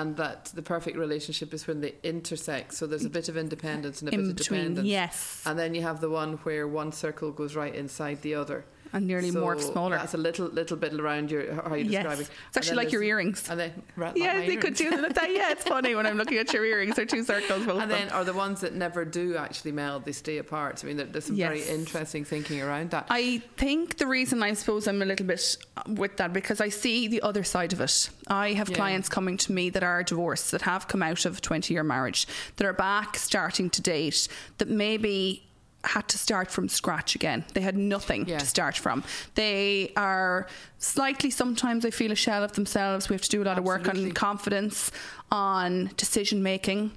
[0.00, 2.68] And that the perfect relationship is when they intersect.
[2.78, 4.88] So there's a bit of independence and a bit In of dependence.
[5.00, 8.58] yes, And then you have the one where one circle goes right inside the other.
[8.94, 9.96] And nearly more So smaller.
[9.98, 12.04] That's a little little bit around your how you Yes.
[12.04, 12.30] describe it.
[12.48, 13.46] It's actually like your earrings.
[13.50, 15.06] And then right, Yeah, they could earrings.
[15.06, 15.30] do that.
[15.34, 16.94] Yeah, it's funny when I'm looking at your earrings.
[16.96, 17.66] They're two circles.
[17.66, 20.80] Both And then are the ones that never do actually meld, they stay apart.
[20.82, 23.06] I mean, there, there's some very interesting thinking around that.
[23.10, 26.68] I think the reason I suppose I'm a little bit uh, with that because I
[26.68, 28.10] see the other side of it.
[28.28, 28.76] I have Yeah.
[28.76, 31.82] clients coming to me that are divorced, that have come out of a 20 year
[31.82, 32.26] marriage,
[32.56, 34.28] that are back starting to date,
[34.58, 35.46] that maybe
[35.84, 37.44] had to start from scratch again.
[37.54, 38.38] They had nothing Yeah.
[38.38, 39.04] to start from.
[39.34, 40.46] They are
[40.78, 43.08] slightly, sometimes I feel a shell of themselves.
[43.08, 44.90] We have to do a lot of work on confidence,
[45.30, 46.92] on decision making,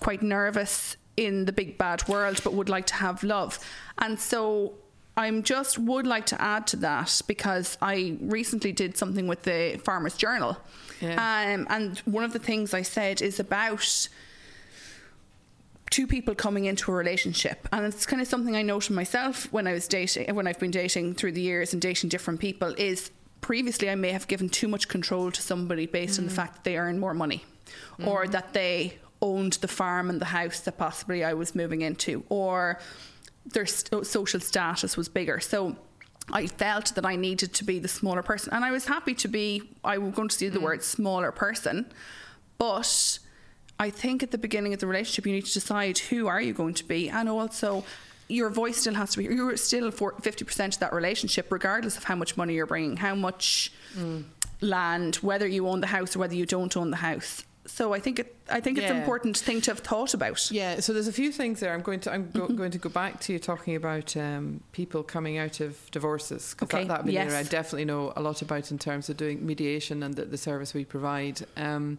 [0.00, 3.58] quite nervous in the big bad world, but would like to have love.
[3.98, 4.74] And so
[5.16, 9.80] I'm just would like to add to that because I recently did something with the
[9.84, 10.56] Farmers Journal.
[11.00, 11.14] Yeah.
[11.54, 14.08] Um, and one of the things I said is about
[15.90, 17.68] two people coming into a relationship.
[17.72, 20.70] And it's kind of something i noted myself when i was dating when i've been
[20.70, 24.68] dating through the years and dating different people is previously i may have given too
[24.68, 26.36] much control to somebody based on the mm.
[26.36, 27.44] fact that they earn more money
[28.04, 28.30] or mm.
[28.32, 32.78] that they owned the farm and the house that possibly i was moving into or
[33.52, 35.40] their st- oh, social status was bigger.
[35.40, 35.76] So
[36.30, 39.28] I felt that I needed to be the smaller person, and I was happy to
[39.28, 39.62] be.
[39.84, 40.64] I was going to use the mm.
[40.64, 41.90] word smaller person,
[42.58, 43.18] but
[43.78, 46.52] I think at the beginning of the relationship, you need to decide who are you
[46.52, 47.84] going to be, and also
[48.28, 49.24] your voice still has to be.
[49.24, 53.14] You're still fifty percent of that relationship, regardless of how much money you're bringing, how
[53.14, 53.72] much
[54.60, 57.44] land, whether you own the house or whether you don't own the house.
[57.66, 58.34] So I think it.
[58.50, 60.50] I think it's an important thing to have thought about.
[60.50, 61.74] Yeah, so there's a few things there.
[61.74, 65.02] I'm going to I'm go, going to go back to you talking about um, people
[65.02, 67.46] coming out of divorces because Okay, that, that would be an yes.
[67.46, 70.72] I definitely know a lot about in terms of doing mediation and the, the service
[70.72, 71.46] we provide.
[71.58, 71.98] Um,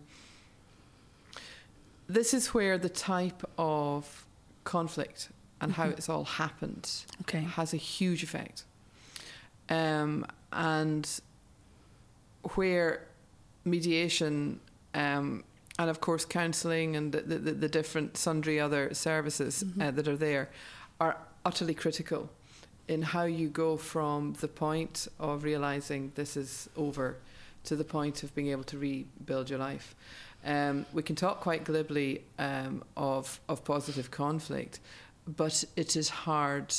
[2.09, 4.25] this is where the type of
[4.63, 5.29] conflict
[5.61, 6.89] and how it's all happened
[7.21, 7.41] Okay.
[7.41, 8.63] has a huge effect,
[9.69, 11.21] um, and
[12.55, 13.05] where
[13.65, 14.59] mediation
[14.93, 15.43] um,
[15.77, 20.17] and of course counselling and the, the, the different sundry other services uh, that are
[20.17, 20.49] there
[20.99, 22.29] are utterly critical
[22.87, 27.17] in how you go from the point of realizing this is over
[27.63, 29.93] to the point of being able to rebuild your life.
[30.45, 34.79] Um, we can talk quite glibly um, of of positive conflict,
[35.27, 36.73] but it is hard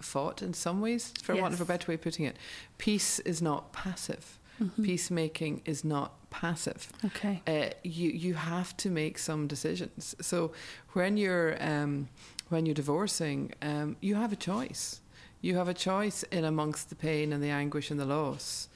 [0.00, 2.36] fought in some ways, for want of a better way of putting it.
[2.78, 4.38] Peace is not passive.
[4.62, 4.84] Mm-hmm.
[4.84, 6.88] Peacemaking is not passive.
[7.04, 7.42] Okay.
[7.46, 10.14] Uh, you you have to make some decisions.
[10.20, 10.52] So
[10.92, 12.08] when you're um,
[12.48, 15.00] when you're divorcing, um, you have a choice.
[15.40, 18.68] You have a choice in amongst the pain and the anguish and the loss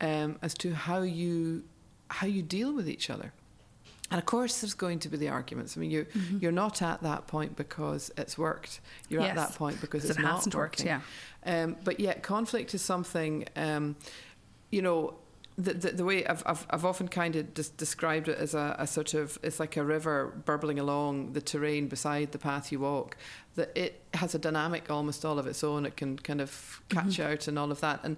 [0.00, 1.62] um, as to how you
[2.08, 3.32] how you deal with each other.
[4.10, 5.76] And of course, there's going to be the arguments.
[5.76, 6.38] I mean, you mm-hmm.
[6.40, 8.80] you're not at that point because it's worked.
[9.08, 9.30] You're yes.
[9.30, 10.86] at that point because it's it not hasn't working.
[10.86, 11.04] worked.
[11.46, 11.62] Yeah.
[11.62, 13.46] Um, but yet, conflict is something.
[13.56, 13.96] Um,
[14.70, 15.14] you know,
[15.56, 18.76] the, the, the, way I've, I've, I've often kind of des- described it as a,
[18.78, 22.80] a, sort of it's like a river burbling along the terrain beside the path you
[22.80, 23.16] walk
[23.56, 27.18] that it has a dynamic almost all of its own it can kind of catch
[27.18, 27.32] mm-hmm.
[27.32, 28.16] out and all of that and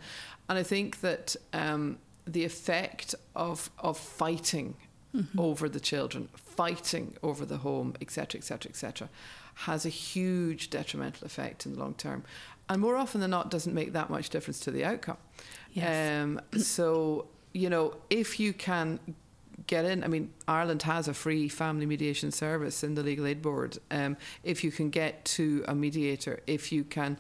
[0.49, 4.77] and I think that um, the effect of of fighting
[5.15, 5.41] mm-hmm.
[5.41, 9.09] over the children fighting over the home etc etc etc
[9.55, 12.25] has a huge detrimental effect in the long term
[12.69, 15.19] and more often than not doesn't make that much difference to the outcome
[15.73, 16.23] Yes.
[16.23, 18.99] Um, so, you know, if you can
[19.67, 23.43] get in, I mean, Ireland has a free family mediation service in the Legal Aid
[23.43, 23.79] Board.
[23.91, 27.19] Um, if you can get to a mediator, if you can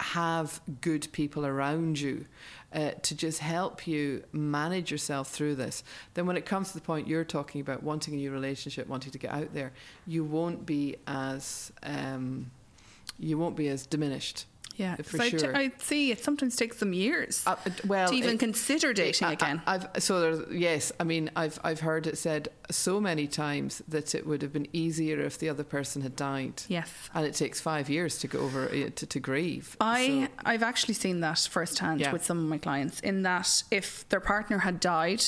[0.00, 2.26] have good people around you
[2.74, 5.84] uh, to just help you manage yourself through this,
[6.14, 9.12] then when it comes to the point you're talking about wanting a new relationship, wanting
[9.12, 9.72] to get out there,
[10.06, 12.50] you won't be as um,
[13.18, 15.56] you won't be as diminished yeah, for I, sure.
[15.56, 17.56] I see it sometimes takes them years uh,
[17.86, 19.62] well, to even it, consider dating I, again.
[19.66, 20.92] I, have so there's yes.
[20.98, 24.66] I mean, I've I've heard it said so many times that it would have been
[24.72, 26.62] easier if the other person had died.
[26.68, 29.76] Yes, and it takes five years to go over uh, to, to grieve.
[29.80, 30.42] I so.
[30.44, 32.12] I've actually seen that firsthand yeah.
[32.12, 33.00] with some of my clients.
[33.00, 35.22] In that, if their partner had died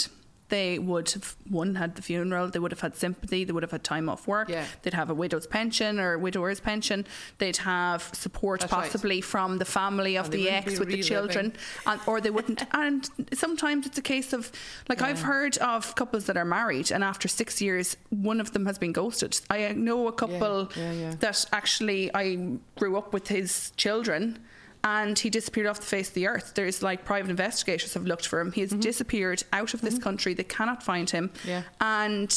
[0.48, 3.72] they would have one had the funeral they would have had sympathy they would have
[3.72, 4.64] had time off work yeah.
[4.82, 7.06] they'd have a widow's pension or widower's pension
[7.38, 9.24] they'd have support That's possibly right.
[9.24, 11.52] from the family of and the ex with the children
[11.86, 14.52] and, or they wouldn't and sometimes it's a case of
[14.88, 15.06] like yeah.
[15.06, 18.78] I've heard of couples that are married and after six years one of them has
[18.78, 21.14] been ghosted I know a couple yeah.
[21.20, 24.38] that actually I grew up with his children
[24.86, 26.52] and he disappeared off the face of the earth.
[26.54, 28.52] There's like private investigators have looked for him.
[28.52, 28.80] He has mm-hmm.
[28.80, 30.02] disappeared out of this mm-hmm.
[30.04, 30.32] country.
[30.32, 31.32] They cannot find him.
[31.44, 31.62] Yeah.
[31.80, 32.30] And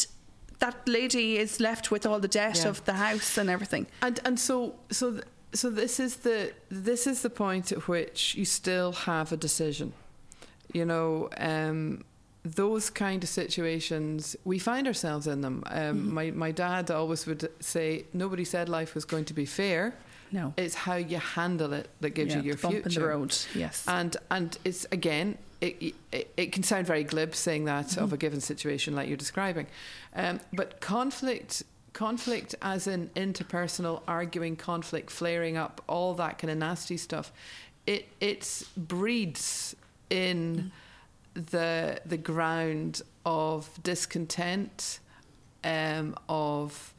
[0.57, 2.69] that lady is left with all the debt yeah.
[2.69, 3.85] of the house and everything.
[4.01, 8.33] And and so so th- so this is the this is the point at which
[8.33, 9.93] you still have a decision.
[10.73, 12.03] You know, um,
[12.43, 15.63] those kind of situations, we find ourselves in them.
[15.67, 16.13] Um, mm-hmm.
[16.13, 19.93] My my dad always would say, nobody said life was going to be fair.
[20.31, 22.87] No, it's how you handle it that gives yeah, you your bump future.
[22.87, 23.85] in the road, yes.
[23.87, 28.03] And and it's again, it, it, it can sound very glib saying that mm-hmm.
[28.03, 29.67] of a given situation like you're describing,
[30.15, 31.63] um, but conflict
[31.93, 37.31] conflict as in interpersonal arguing conflict flaring up all that kind of nasty stuff
[37.87, 39.75] it it breeds
[40.09, 40.71] in
[41.35, 41.45] mm.
[41.51, 44.99] the the ground of discontent
[45.63, 46.93] um, of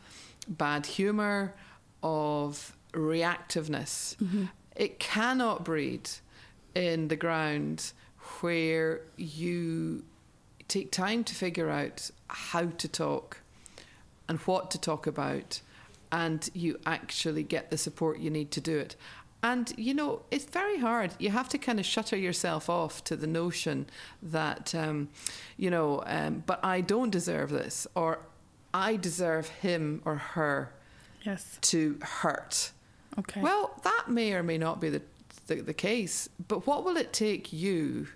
[0.48, 1.54] bad humor
[2.02, 4.16] of reactiveness.
[4.16, 4.44] Mm-hmm.
[4.76, 6.10] It cannot breed
[6.74, 7.92] in the ground
[8.40, 10.04] where you
[10.68, 13.38] take time to figure out how to talk
[14.28, 15.60] and what to talk about,
[16.12, 18.94] and you actually get the support you need to do it.
[19.42, 21.14] And you know, it's very hard.
[21.18, 23.86] You have to kind of shutter yourself off to the notion
[24.22, 25.08] that, um,
[25.56, 28.20] you know, um, but I don't deserve this, or
[28.72, 30.72] I deserve him or her
[31.22, 31.58] yes.
[31.62, 32.70] to hurt.
[33.18, 33.40] Okay.
[33.40, 35.02] Well, that may or may not be the,
[35.46, 38.08] the, the case, but what will it take you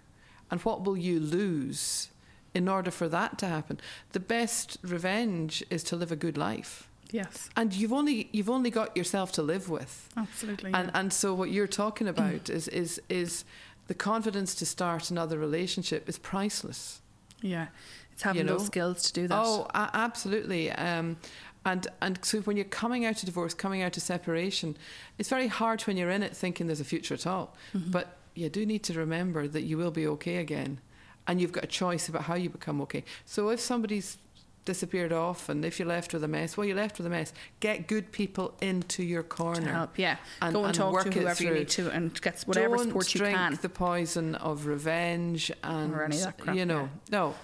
[0.51, 2.11] and what will you lose
[2.55, 3.81] in order for that to happen?
[4.13, 6.89] The best revenge is to live a good life.
[7.11, 7.49] Yes.
[7.57, 10.09] And you've only you've only got yourself to live with.
[10.17, 10.73] Absolutely.
[10.75, 11.01] And yeah.
[11.01, 13.45] and so what you're talking about is is is
[13.87, 17.01] the confidence to start another relationship is priceless.
[17.41, 17.69] Yeah.
[18.13, 18.59] It's having you know?
[18.59, 19.43] those skills to do that.
[19.45, 20.71] Oh, absolutely.
[20.73, 21.17] Um,
[21.65, 24.77] and and so when you're coming out of divorce, coming out of separation,
[25.19, 27.57] it's very hard when you're in it thinking there's a future at all.
[27.75, 27.91] Mm-hmm.
[27.91, 30.81] But you do need to remember that you will be okay again,
[31.27, 33.05] and you've got a choice about how you become okay.
[33.25, 34.19] So if somebody's
[34.65, 37.33] disappeared off and if you're left with a mess well you're left with a mess
[37.61, 41.05] get good people into your corner to help yeah and, go and, and talk work
[41.05, 44.35] to whoever you need to and get whatever Don't support you drink can the poison
[44.37, 47.11] of revenge and or any of that crap, you know yeah.
[47.11, 47.35] no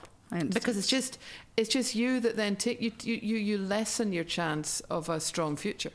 [0.53, 1.19] because it's just
[1.57, 5.57] it's just you that then take you you you lessen your chance of a strong
[5.57, 5.93] future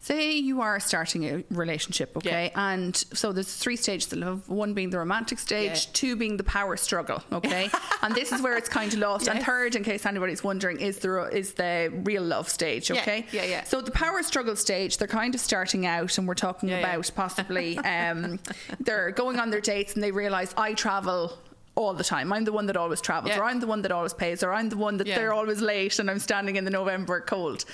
[0.00, 2.50] say you are starting a relationship, okay?
[2.52, 2.72] Yeah.
[2.72, 5.90] And so there's three stages of love one being the romantic stage, Yeah.
[5.92, 7.70] two being the power struggle, okay?
[8.02, 9.28] and this is where it's kind of lost.
[9.28, 13.26] And third, in case anybody's wondering, is the, is the real love stage, okay?
[13.30, 13.48] yeah, yeah.
[13.50, 13.64] yeah.
[13.64, 17.76] So the power struggle stage, they're kind of starting out, and we're talking about possibly
[17.96, 18.38] um,
[18.80, 21.38] they're going on their dates and they realise I travel
[21.84, 22.32] all the time.
[22.32, 23.40] I'm the one that always travels, Yeah.
[23.40, 25.16] or I'm the one that always pays, or I'm the one that Yeah.
[25.16, 27.64] they're always late and I'm standing in the November cold.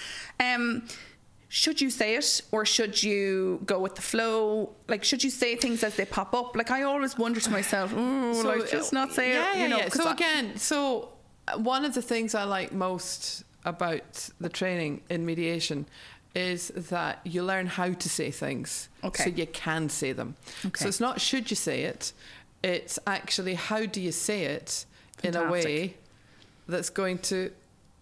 [0.41, 0.87] Um,
[1.49, 4.71] should you say it or should you go with the flow?
[4.89, 6.57] Like, should you say things as they pop up?
[6.57, 9.57] Like, I always wonder to myself, oh, So, like, just not say yeah, it.
[9.57, 9.89] Yeah, you know, yeah.
[9.89, 11.11] So I- again, so
[11.49, 15.87] uh, one of the things I like most about the training in mediation
[16.35, 19.25] is that you learn how to say things Okay.
[19.25, 20.37] so you can say them.
[20.67, 20.83] Okay.
[20.83, 22.13] So it's not should you say it,
[22.63, 24.87] it's actually how do you say it
[25.23, 25.95] in a way
[26.69, 27.51] that's going to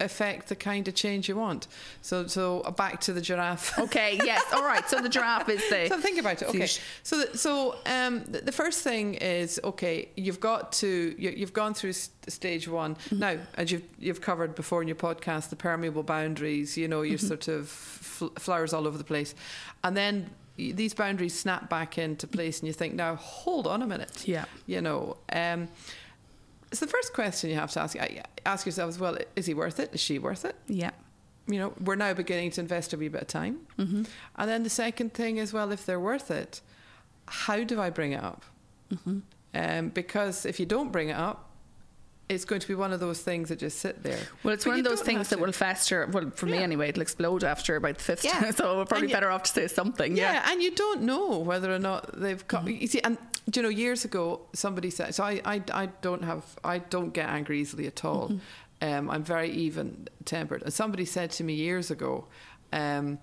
[0.01, 1.67] affect the kind of change you want.
[2.01, 3.79] So so back to the giraffe.
[3.85, 4.85] okay, yes, all right.
[4.89, 5.87] So the giraffe is the.
[5.89, 6.49] So think about it.
[6.49, 6.67] Okay.
[7.03, 10.09] So so um, the, the first thing is okay.
[10.17, 13.19] You've got to you, you've gone through st- stage one Mm-hmm.
[13.19, 16.75] now, as you've you've covered before in your podcast, the permeable boundaries.
[16.75, 17.27] You know, your Mm-hmm.
[17.27, 19.33] sort of fl- flowers all over the place,
[19.83, 20.29] and then.
[20.57, 24.25] These boundaries snap back into place, and you think, now hold on a minute.
[24.25, 24.45] Yeah.
[24.65, 25.67] You know, um,
[26.71, 27.95] it's the first question you have to ask
[28.45, 29.93] ask yourself as well: Is he worth it?
[29.93, 30.55] Is she worth it?
[30.67, 30.91] Yeah.
[31.47, 33.59] you know, we're now beginning to invest a wee bit of time.
[33.77, 34.03] Mm-hmm.
[34.35, 36.61] And then the second thing is, well, if they're worth it,
[37.27, 38.45] how do I bring it up?
[38.93, 39.19] Mm-hmm.
[39.53, 41.44] Um, because if you don't bring it up,
[42.27, 44.17] it's going to be one of those things that just sit there.
[44.43, 46.07] Well, it's But one of those things that will fester.
[46.11, 48.39] Well, for me anyway, it'll explode after about the fifth Yeah.
[48.39, 48.51] time.
[48.57, 50.17] So we're probably you- better off to say something.
[50.17, 50.51] Yeah, Yeah.
[50.51, 52.65] and you don't know whether or not they've got.
[52.65, 52.81] Mm-hmm.
[52.81, 53.17] You see, and
[53.49, 55.13] do you know, years ago, somebody said.
[55.13, 56.43] So I, I, I don't have.
[56.63, 58.29] I don't get angry easily at all.
[58.29, 58.39] Mm-hmm.
[58.81, 60.63] Um, I'm very even tempered.
[60.63, 62.25] And somebody said to me years ago,
[62.73, 63.19] um,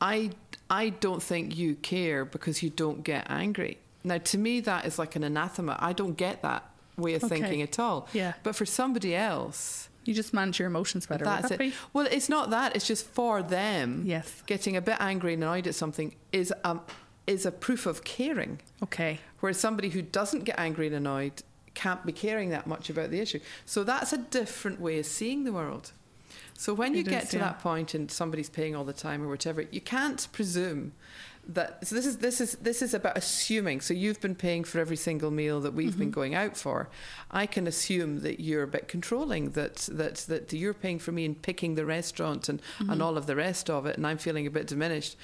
[0.00, 0.30] I,
[0.68, 3.78] I don't think you care because you don't get angry.
[4.04, 5.76] Now, to me, that is like an anathema.
[5.80, 7.38] I don't get that way of Okay.
[7.40, 8.08] thinking at all.
[8.12, 8.34] Yeah.
[8.42, 11.24] But for somebody else, You just manage your emotions better.
[11.24, 11.58] that's that it.
[11.58, 11.72] be?
[11.92, 12.74] Well, it's not that.
[12.76, 14.02] It's just for them.
[14.04, 14.42] Yes.
[14.46, 16.80] Getting a bit angry and annoyed at something is um,
[17.26, 18.60] is a proof of caring.
[18.82, 19.20] Okay.
[19.40, 21.42] Whereas somebody who doesn't get angry and annoyed
[21.74, 23.38] can't be caring that much about the issue.
[23.64, 25.92] So that's a different way of seeing the world.
[26.54, 27.44] So when you It get is, to yeah.
[27.44, 30.92] that point and somebody's paying all the time or whatever, you can't presume
[31.46, 34.78] that so this is this is this is about assuming so you've been paying for
[34.78, 36.14] every single meal that we've been mm-hmm.
[36.14, 36.88] going out for
[37.32, 41.24] i can assume that you're a bit controlling that that that you're paying for me
[41.24, 43.02] and picking the restaurant and and mm-hmm.
[43.02, 45.16] all of the rest of it and i'm feeling a bit diminished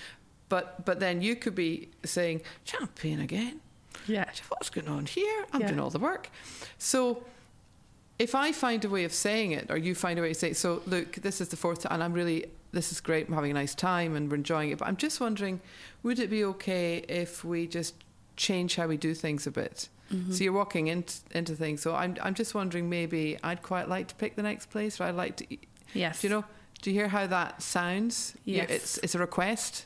[0.49, 3.61] but but then you could be saying champagne again
[4.07, 4.25] Yeah.
[4.49, 5.47] what's going on here?
[5.53, 5.69] I'm Yeah.
[5.69, 6.31] doing all the work.
[6.79, 7.25] So
[8.19, 10.51] if I find a way of saying it, or you find a way to say,
[10.51, 13.35] it, so look, this is the fourth time, and I'm really, this is great, I'm
[13.35, 15.61] having a nice time and we're enjoying it, but I'm just wondering,
[16.03, 17.95] would it be okay if we just
[18.37, 19.89] change how we do things a bit?
[20.13, 20.33] Mm-hmm.
[20.33, 21.83] So you're walking in, into things.
[21.83, 25.05] So I'm, I'm just wondering, maybe I'd quite like to pick the next place, or
[25.05, 25.57] I'd like to.
[25.93, 26.21] Yes.
[26.21, 26.45] Do you know?
[26.81, 28.35] Do you hear how that sounds?
[28.45, 28.71] Yeah, Yes.
[28.71, 29.85] It's it's a request.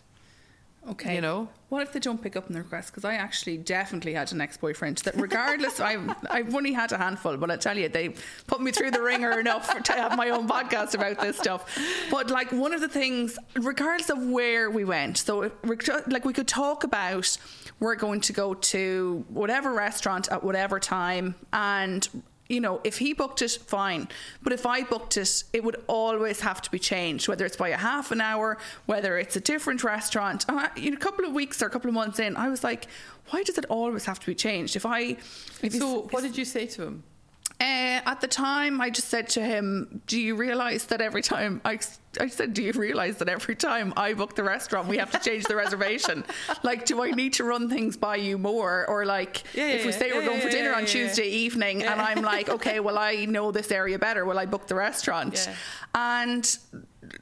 [0.90, 1.14] Okay.
[1.14, 1.48] You know.
[1.68, 2.90] What if they don't pick up on the request?
[2.90, 7.36] Because I actually definitely had an ex-boyfriend that, regardless, I've I've only had a handful,
[7.36, 8.14] but I tell you, they
[8.46, 11.78] put me through the wringer enough for, to have my own podcast about this stuff.
[12.10, 15.92] But like one of the things, regardless of where we went, so if we're t-
[16.08, 17.38] like we could talk about
[17.80, 22.08] we're going to go to whatever restaurant at whatever time, and
[22.52, 24.08] you know, if he booked it, fine.
[24.42, 27.70] But if I booked it, it would always have to be changed, whether it's by
[27.70, 30.44] a half an hour, whether it's a different restaurant.
[30.48, 32.86] I, in a couple of weeks or a couple of months in, I was like,
[33.30, 34.76] why does it always have to be changed?
[34.76, 35.16] If I,
[35.62, 37.04] if So what did you say to him?
[37.62, 41.60] Uh, at the time, I just said to him, "Do you realise that every time
[41.64, 41.78] I,
[42.20, 45.18] I said, do you realise that every time I book the restaurant, we have to
[45.18, 46.24] change the reservation?
[46.64, 49.92] Like, do I need to run things by you more, or like, Yeah, if we
[49.92, 50.88] say yeah, we're going for dinner yeah, on yeah.
[50.88, 54.24] Tuesday evening, and I'm like, okay, well, I know this area better.
[54.24, 55.34] Will I book the restaurant?
[55.34, 55.54] Yeah.
[55.94, 56.58] And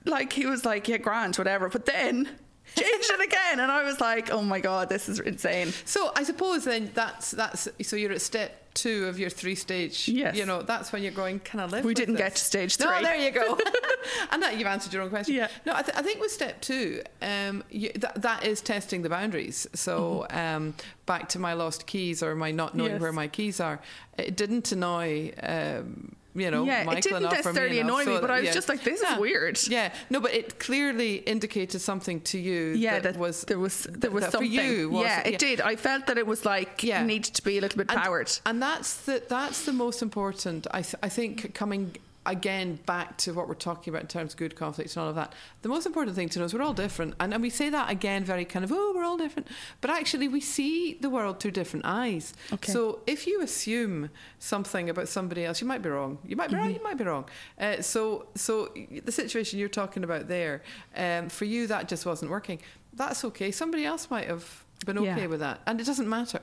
[0.04, 1.68] like, he was like, yeah, grant, whatever.
[1.68, 2.28] But then.
[2.76, 6.22] Changed it again, and I was like, "Oh my god, this is insane." So I
[6.22, 10.06] suppose then that's that's so you're at step two of your three stage.
[10.08, 10.36] Yes.
[10.36, 11.40] You know that's when you're going.
[11.40, 11.84] Can I live?
[11.84, 12.22] We didn't this?
[12.22, 12.86] get to stage three.
[12.86, 13.58] No, there you go.
[14.30, 15.34] and that you've answered your own question.
[15.34, 15.48] Yeah.
[15.66, 19.08] No, I, th- I think with step two, um, you, that that is testing the
[19.10, 19.66] boundaries.
[19.74, 20.74] So um,
[21.06, 22.94] back to my lost keys or my not knowing Mm-hmm.
[22.96, 23.02] Yes.
[23.02, 23.80] where my keys are.
[24.16, 25.32] It didn't annoy.
[25.42, 28.52] Um, you know, Yeah, it didn't necessarily annoy me, so but I was yeah.
[28.52, 29.18] just like, this is Yeah.
[29.18, 29.58] weird.
[29.68, 32.74] Yeah, no, but it clearly indicated something to you.
[32.76, 34.40] yeah, that, that was there was there was something.
[34.40, 35.00] for you.
[35.00, 35.60] Yeah, it did.
[35.60, 37.02] I felt that it was like Yeah.
[37.04, 38.30] needed to be a little bit and, powered.
[38.46, 40.66] And that's the that's the most important.
[40.72, 41.96] I th- I think coming
[42.30, 45.14] again back to what we're talking about in terms of good conflicts and all of
[45.16, 45.34] that.
[45.62, 47.90] The most important thing to know is we're all different, and, and we say that
[47.90, 49.48] again very kind of oh we're all different,
[49.80, 52.34] but actually we see the world through different eyes.
[52.52, 52.72] Okay.
[52.72, 56.18] So if you assume something about somebody else, you might be wrong.
[56.24, 56.74] You might be right.
[56.74, 57.24] You might be wrong.
[57.58, 58.72] Uh, so so
[59.04, 60.62] the situation you're talking about there,
[60.96, 62.60] um, for you that just wasn't working.
[62.94, 63.50] That's okay.
[63.50, 65.26] Somebody else might have been okay Yeah.
[65.26, 66.40] with that, and it doesn't matter.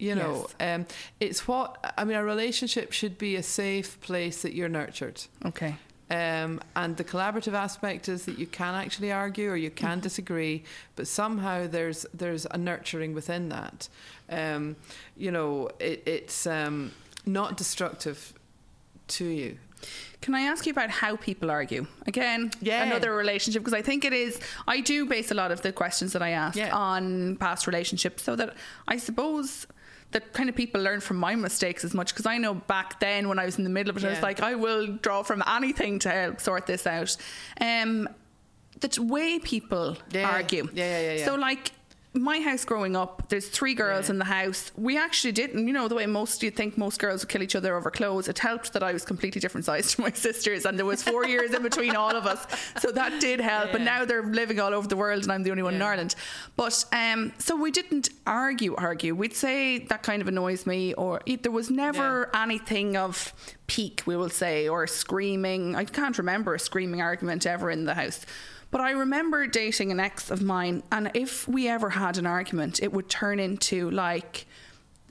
[0.00, 0.86] You know, um,
[1.20, 2.16] it's what I mean.
[2.16, 5.22] A relationship should be a safe place that you're nurtured.
[5.44, 5.76] Okay.
[6.10, 10.00] Um, and the collaborative aspect is that you can actually argue or you can mm-hmm.
[10.00, 10.64] disagree,
[10.96, 13.88] but somehow there's there's a nurturing within that.
[14.28, 14.76] Um,
[15.16, 16.92] you know, it, it's um,
[17.26, 18.32] not destructive
[19.08, 19.58] to you.
[20.20, 21.86] Can I ask you about how people argue?
[22.06, 22.82] Again, yeah.
[22.82, 26.12] another relationship, because I think it is, I do base a lot of the questions
[26.12, 26.76] that I ask yeah.
[26.76, 28.54] on past relationships, so that
[28.86, 29.66] I suppose
[30.12, 33.28] that kind of people learn from my mistakes as much because I know back then
[33.28, 34.08] when I was in the middle of it, yeah.
[34.08, 37.16] I was like, I will draw from anything to help sort this out.
[37.60, 38.08] Um,
[38.80, 40.30] the way people yeah.
[40.30, 40.68] argue.
[40.72, 41.72] Yeah, yeah, yeah, So, like,
[42.12, 44.14] my house growing up, there's three girls yeah.
[44.14, 44.72] in the house.
[44.76, 47.54] We actually didn't, you know, the way most you think most girls would kill each
[47.54, 48.26] other over clothes.
[48.26, 51.24] It helped that I was completely different size to my sisters, and there was four
[51.24, 52.44] years in between all of us,
[52.80, 53.66] so that did help.
[53.66, 53.72] Yeah.
[53.72, 55.78] But now they're living all over the world, and I'm the only one yeah.
[55.78, 56.14] in Ireland.
[56.56, 59.14] But um, so we didn't argue, argue.
[59.14, 63.32] We'd say that kind of annoys me, or there was never anything of
[63.68, 65.76] peak, we will say, or screaming.
[65.76, 68.26] I can't remember a screaming argument ever in the house.
[68.70, 72.80] But I remember dating an ex of mine, and if we ever had an argument,
[72.82, 74.46] it would turn into like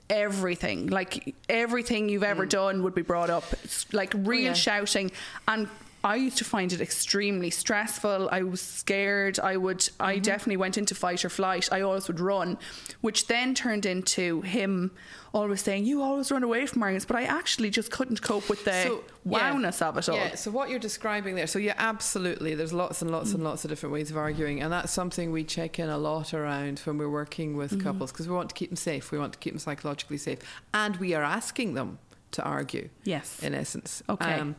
[0.09, 2.49] everything like everything you've ever mm.
[2.49, 4.53] done would be brought up it's like real oh, yeah.
[4.53, 5.11] shouting
[5.47, 5.67] and
[6.03, 8.29] I used to find it extremely stressful.
[8.31, 9.39] I was scared.
[9.39, 10.03] I would, mm-hmm.
[10.03, 11.69] I definitely went into fight or flight.
[11.71, 12.57] I always would run,
[13.01, 14.91] which then turned into him
[15.33, 18.65] always saying, "You always run away from arguments," but I actually just couldn't cope with
[18.65, 20.15] the so, wowness yeah, of it all.
[20.15, 20.35] Yeah.
[20.35, 22.55] So what you're describing there, so yeah, absolutely.
[22.55, 23.35] There's lots and lots mm.
[23.35, 26.33] and lots of different ways of arguing, and that's something we check in a lot
[26.33, 27.81] around when we're working with mm-hmm.
[27.81, 29.11] couples because we want to keep them safe.
[29.11, 30.39] We want to keep them psychologically safe,
[30.73, 31.99] and we are asking them
[32.31, 32.89] to argue.
[33.03, 33.41] Yes.
[33.41, 34.03] In essence.
[34.07, 34.33] Okay.
[34.33, 34.55] Um,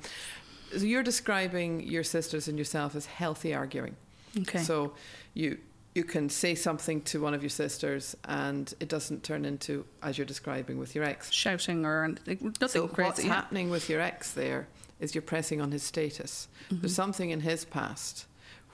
[0.76, 3.96] so you're describing your sisters and yourself as healthy arguing.
[4.38, 4.58] Okay.
[4.58, 4.92] So
[5.34, 5.58] you
[5.94, 10.16] you can say something to one of your sisters and it doesn't turn into as
[10.16, 13.08] you're describing with your ex shouting or nothing so crazy.
[13.08, 14.68] What's happening with your ex there
[15.00, 16.46] is you're pressing on his status.
[16.66, 16.82] Mm-hmm.
[16.82, 18.26] There's something in his past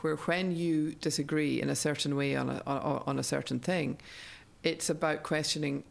[0.02, 3.98] where when you disagree in a certain way on a on, on a certain thing,
[4.62, 5.84] it's about questioning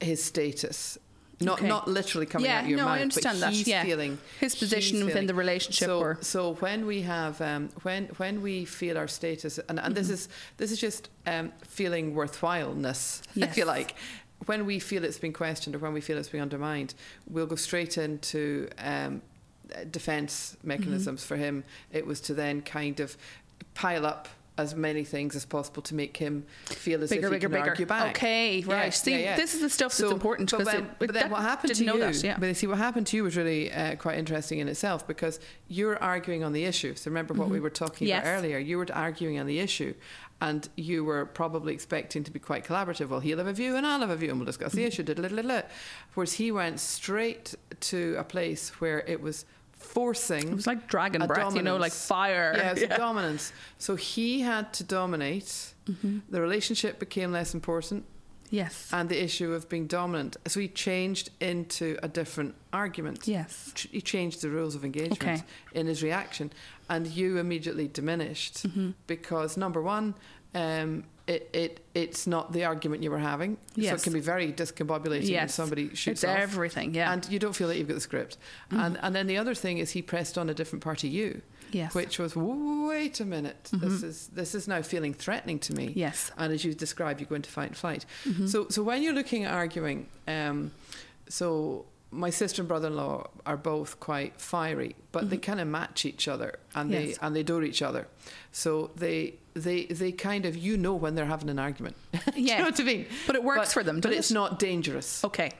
[0.00, 0.98] his status
[1.44, 1.68] not okay.
[1.68, 3.70] not literally coming yeah, out of your no, mouth, I understand but he's that.
[3.70, 3.84] Yeah.
[3.84, 5.26] feeling his position within feeling.
[5.26, 5.86] the relationship.
[5.86, 9.78] So, or so when we have um, when when we feel our status, and, and
[9.78, 9.94] mm-hmm.
[9.94, 13.48] this is this is just um, feeling worthwhileness, yes.
[13.50, 13.94] if you like.
[14.46, 16.94] When we feel it's been questioned or when we feel it's been undermined,
[17.30, 19.22] we'll go straight into um,
[19.90, 21.20] defense mechanisms.
[21.20, 21.28] Mm-hmm.
[21.28, 23.16] For him, it was to then kind of
[23.72, 27.36] pile up as many things as possible to make him feel as bigger, if he
[27.36, 27.70] bigger, can bigger.
[27.70, 28.16] argue back.
[28.16, 28.84] Okay, right.
[28.84, 29.36] Yeah, see, yeah, yeah.
[29.36, 30.50] this is the stuff so, that's important.
[30.50, 31.98] But, but, then what happened to you?
[31.98, 32.36] That, yeah.
[32.38, 36.00] But see, what happened to you was really uh, quite interesting in itself because you're
[36.00, 36.94] arguing on the issue.
[36.94, 37.54] So remember what mm-hmm.
[37.54, 38.22] we were talking yes.
[38.22, 38.58] about earlier.
[38.58, 39.92] You were arguing on the issue,
[40.40, 43.08] and you were probably expecting to be quite collaborative.
[43.08, 45.02] Well, he'll have a view and I'll have a view, and we'll discuss the mm-hmm.
[45.02, 45.62] issue.
[46.14, 49.46] Whereas he went straight to a place where it was
[49.84, 50.48] forcing.
[50.48, 51.56] It was like dragon breath, dominance.
[51.56, 52.54] you know, like fire.
[52.56, 52.96] Yeah, yeah.
[52.96, 53.52] dominance.
[53.78, 55.74] So he had to dominate.
[55.86, 56.18] Mm-hmm.
[56.28, 58.04] The relationship became less important.
[58.50, 58.90] Yes.
[58.92, 60.36] And the issue of being dominant.
[60.46, 63.26] So he changed into a different argument.
[63.26, 63.72] Yes.
[63.90, 65.42] He changed the rules of engagement okay.
[65.72, 66.52] in his reaction.
[66.88, 68.90] And you immediately diminished mm-hmm.
[69.06, 70.14] because, number one,
[70.54, 73.56] um, it, it it's not the argument you were having.
[73.74, 73.90] Yes.
[73.90, 75.40] So it can be very discombobulating yes.
[75.40, 76.38] when somebody shoots it's off.
[76.38, 77.12] everything, yeah.
[77.12, 78.36] And you don't feel that you've got the script.
[78.70, 78.80] Mm-hmm.
[78.80, 81.40] And and then the other thing is he pressed on a different part of you.
[81.72, 81.94] Yes.
[81.94, 83.70] Which was wait a minute.
[83.72, 83.88] Mm-hmm.
[83.88, 85.92] This is this is now feeling threatening to me.
[85.96, 86.30] Yes.
[86.36, 88.04] And as you described, you go into fight and flight.
[88.24, 88.46] Mm-hmm.
[88.46, 90.72] So so when you're looking at arguing, um,
[91.28, 95.30] so my sister and brother-in-law are both quite fiery, but mm-hmm.
[95.30, 97.18] they kind of match each other and yes.
[97.18, 98.06] they and they adore each other.
[98.52, 101.96] So they they they kind of you know when they're having an argument.
[102.36, 103.06] Yeah, you know what I mean.
[103.26, 104.00] But it works but, for them.
[104.00, 105.24] But it's not dangerous.
[105.24, 105.52] Okay.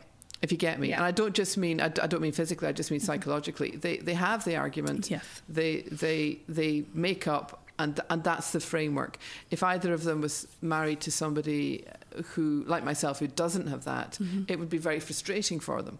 [0.42, 0.96] If you get me, yeah.
[0.96, 2.68] and I don't just mean I, I, don't mean physically.
[2.68, 3.06] I just mean mm-hmm.
[3.06, 3.70] psychologically.
[3.76, 5.10] They they have the argument.
[5.10, 5.42] Yes.
[5.48, 7.63] They they they make up.
[7.78, 9.18] And, and that's the framework.
[9.50, 11.84] If either of them was married to somebody
[12.26, 14.44] who, like myself, who doesn't have that, mm-hmm.
[14.46, 15.98] it would be very frustrating for them.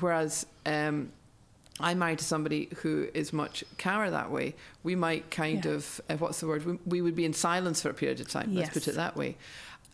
[0.00, 1.12] Whereas um,
[1.80, 4.54] I'm married to somebody who is much calmer that way.
[4.82, 5.72] We might kind yeah.
[5.72, 6.64] of uh, what's the word?
[6.64, 8.54] We, we, would be in silence for a period of time.
[8.54, 9.36] Let's put it that way.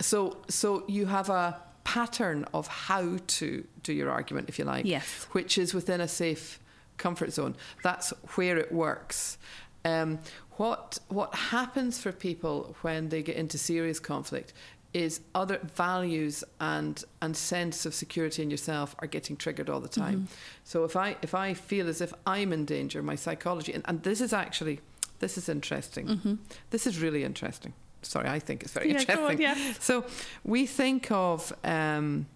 [0.01, 4.85] So so you have a pattern of how to do your argument, if you like,
[4.85, 5.27] yes.
[5.33, 6.61] which is within a safe
[6.99, 7.57] comfort zone.
[7.83, 9.39] That's where it works.
[9.85, 10.19] Um,
[10.61, 14.53] what what happens for people when they get into serious conflict
[14.93, 19.95] is other values and and sense of security in yourself are getting triggered all the
[20.05, 20.15] time.
[20.15, 20.35] Mm-hmm.
[20.65, 24.03] So if I if I feel as if I'm in danger, my psychology and, and
[24.03, 24.81] this is actually
[25.21, 26.07] this is interesting.
[26.07, 26.35] Mm-hmm.
[26.71, 27.73] This is really interesting.
[28.03, 29.25] Sorry, I think it's very yeah, interesting.
[29.25, 29.57] On, yeah.
[29.79, 30.05] So
[30.45, 32.27] we think of um,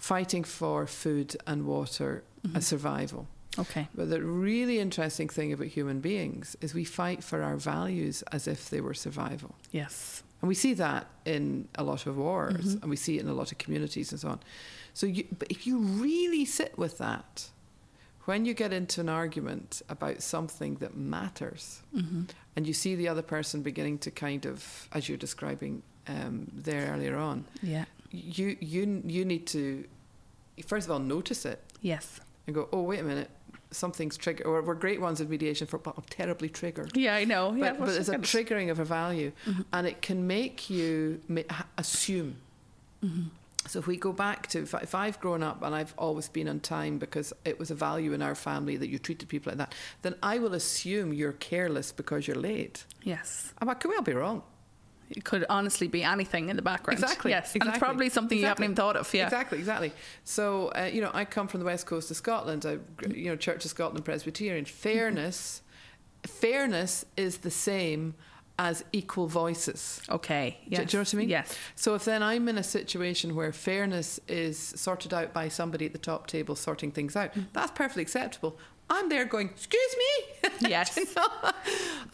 [0.00, 2.56] fighting for food and water Mm-hmm.
[2.58, 3.26] as survival.
[3.58, 3.88] Okay.
[3.94, 8.46] But the really interesting thing about human beings is we fight for our values as
[8.48, 9.54] if they were survival.
[9.70, 10.22] Yes.
[10.42, 12.82] And we see that in a lot of wars Mm-hmm.
[12.82, 14.40] and we see it in a lot of communities and so on.
[14.92, 17.48] So, you, but if you really sit with that,
[18.26, 22.24] when you get into an argument about something that matters Mm-hmm.
[22.56, 26.90] and you see the other person beginning to kind of, as you're describing um, there
[26.92, 27.84] earlier on, Yeah.
[28.10, 29.84] you, you, you need to,
[30.66, 32.20] first of all, notice it Yes.
[32.46, 33.30] and go, oh, wait a minute,
[33.74, 34.46] something's triggered.
[34.46, 36.96] Or we're great ones in mediation for, but I'm terribly triggered.
[36.96, 37.54] Yeah, I know.
[37.54, 39.62] yeah, But, but there's a triggering of a value, mm-hmm.
[39.72, 41.20] and it can make you
[41.78, 42.36] assume.
[43.04, 43.28] Mm-hmm.
[43.66, 46.60] So if we go back to if I've grown up and I've always been on
[46.60, 49.74] time because it was a value in our family that you treated people like that,
[50.02, 52.84] then I will assume you're careless because you're late.
[53.02, 53.54] Yes.
[53.58, 54.42] I could well be wrong.
[55.10, 57.00] It could honestly be anything in the background.
[57.00, 57.30] Exactly.
[57.30, 57.38] Yes.
[57.38, 59.12] And it's exactly, probably something you haven't even thought of.
[59.14, 59.24] Yeah.
[59.24, 59.58] Exactly.
[59.58, 59.92] Exactly.
[60.24, 62.64] So uh, you know, I come from the west coast of Scotland.
[62.66, 62.78] I,
[63.08, 64.64] you know, Church of Scotland Presbyterian.
[64.64, 65.62] Fairness,
[66.26, 68.14] fairness is the same
[68.58, 70.00] as equal voices.
[70.08, 70.58] Okay.
[70.64, 70.90] Do- Yes.
[70.90, 71.28] Do, you know what I mean?
[71.28, 71.58] Yes.
[71.74, 75.92] So if then I'm in a situation where fairness is sorted out by somebody at
[75.92, 77.46] the top table sorting things out, Mm.
[77.52, 78.56] that's perfectly acceptable.
[78.90, 80.50] I'm there going, excuse me.
[80.68, 80.96] Yes.
[80.96, 81.52] You know, I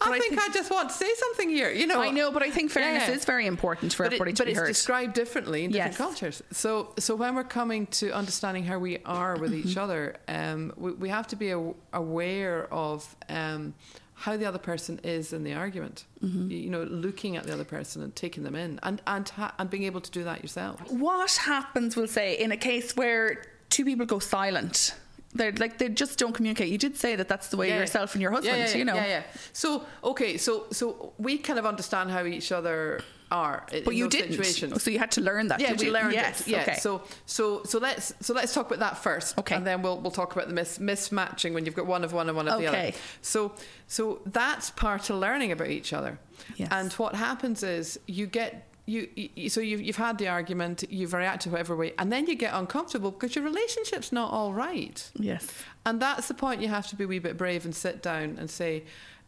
[0.01, 1.69] I think think- I just want to say something here.
[1.71, 3.13] You know, I know, but I think fairness Yeah.
[3.15, 4.67] is very important for but, it- everybody to but be it's heard.
[4.67, 5.97] described differently in different Yes.
[5.97, 6.43] cultures.
[6.51, 9.69] So, so when we're coming to understanding how we are with Mm-hmm.
[9.69, 13.73] each other, um, we, we have to be aw- aware of um,
[14.15, 16.05] how the other person is in the argument.
[16.23, 16.49] Mm-hmm.
[16.51, 19.53] You, you know, looking at the other person and taking them in, and and ha-
[19.59, 20.79] and being able to do that yourself.
[20.89, 24.95] what happens, we'll say, in a case where two people go silent?
[25.33, 26.69] They're like they just don't communicate.
[26.69, 27.79] You did say that that's the way Yeah.
[27.79, 28.95] yourself and your husband, yeah, yeah, you know.
[28.95, 29.23] Yeah, yeah.
[29.53, 33.01] So okay, so so we kind of understand how each other
[33.31, 34.31] are in, But you didn't.
[34.31, 34.83] situations.
[34.83, 35.61] So you had to learn that.
[35.61, 35.91] Yeah, we you?
[35.93, 36.41] learned yes.
[36.41, 36.47] it.
[36.49, 36.61] Yeah.
[36.63, 36.75] Okay.
[36.75, 39.37] So so so let's so let's talk about that first.
[39.37, 39.55] Okay.
[39.55, 42.27] And then we'll we'll talk about the mis- mismatching when you've got one of one
[42.27, 42.77] and one of the other.
[42.77, 42.93] Okay.
[43.21, 43.53] So
[43.87, 46.19] so that's part of learning about each other.
[46.57, 46.67] Yes.
[46.71, 51.13] And what happens is you get you, you so you've, you've had the argument, you've
[51.13, 55.09] reacted whatever way, and then you get uncomfortable because your relationship's not all right.
[55.15, 55.47] yes.
[55.85, 58.37] And that's the point you have to be a wee bit brave and sit down
[58.39, 58.83] and say,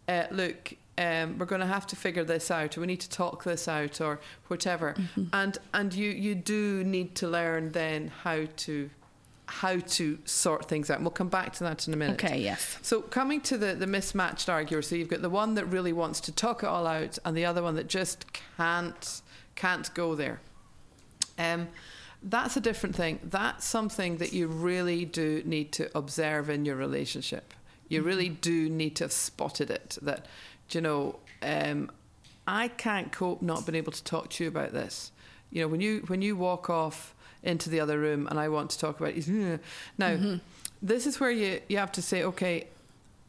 [0.07, 3.09] uh, look, um, we're going to have to figure this out, or we need to
[3.09, 4.93] talk this out, or whatever.
[4.93, 5.25] Mm-hmm.
[5.33, 8.89] And and you you do need to learn then how to
[9.45, 10.97] how to sort things out.
[10.97, 12.23] And we'll come back to that in a minute.
[12.23, 12.39] Okay.
[12.39, 12.77] Yes.
[12.81, 16.21] So coming to the, the mismatched arguer, so you've got the one that really wants
[16.21, 18.25] to talk it all out, and the other one that just
[18.57, 19.21] can't
[19.55, 20.39] can't go there.
[21.37, 21.67] Um,
[22.21, 23.19] that's a different thing.
[23.23, 27.53] That's something that you really do need to observe in your relationship.
[27.89, 29.97] You really do need to have spotted it.
[30.01, 30.25] That
[30.71, 31.91] you know, um,
[32.47, 35.11] I can't cope not being able to talk to you about this.
[35.51, 38.71] You know, when you when you walk off into the other room and I want
[38.71, 39.59] to talk about it,
[39.97, 40.39] now
[40.81, 42.67] this is where you you have to say, okay,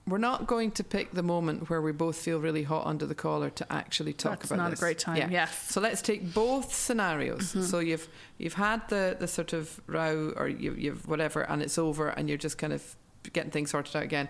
[0.07, 3.15] we're not going to pick the moment where we both feel really hot under the
[3.15, 5.31] collar to actually talk That's about not a great time, Yeah.
[5.31, 5.51] yes.
[5.51, 5.73] Mm-hmm.
[5.73, 7.57] So let's take both scenarios.
[7.71, 8.07] So you've
[8.39, 12.29] you've had the the sort of row or you, you've whatever, and it's over, and
[12.29, 12.97] you're just kind of
[13.33, 14.29] getting things sorted out again.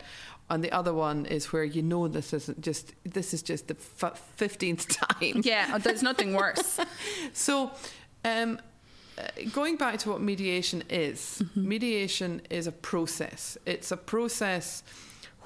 [0.51, 3.75] And the other one is where you know this isn't just this is just the
[3.75, 5.41] fifteenth time.
[5.45, 5.79] Yeah.
[5.79, 6.79] There's nothing worse.
[7.33, 7.73] So,
[8.25, 8.61] um,
[9.19, 9.23] uh,
[9.53, 11.69] going back to what mediation is, Mm-hmm.
[11.69, 13.59] mediation is a process.
[13.67, 14.83] It's a process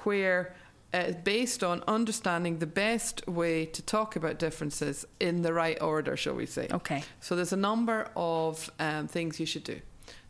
[0.05, 0.53] where
[0.93, 5.79] uh, it's based on understanding the best way to talk about differences in the right
[5.81, 6.67] order, shall we say.
[6.71, 7.03] Okay.
[7.19, 9.79] So, there's a number of um, things you should do.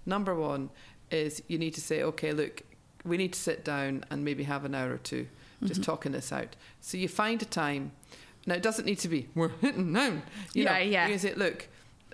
[0.06, 0.70] Number one
[1.12, 2.64] is you need to say, okay, look,
[3.06, 5.28] we need to sit down and maybe have an hour or two
[5.64, 5.92] just Mm-hmm.
[5.92, 6.56] talking this out.
[6.82, 7.92] So, you find a time.
[8.46, 10.24] Now, it doesn't need to be, we're hitting down.
[10.54, 11.08] You Yeah, know, yeah.
[11.08, 11.68] You say, look,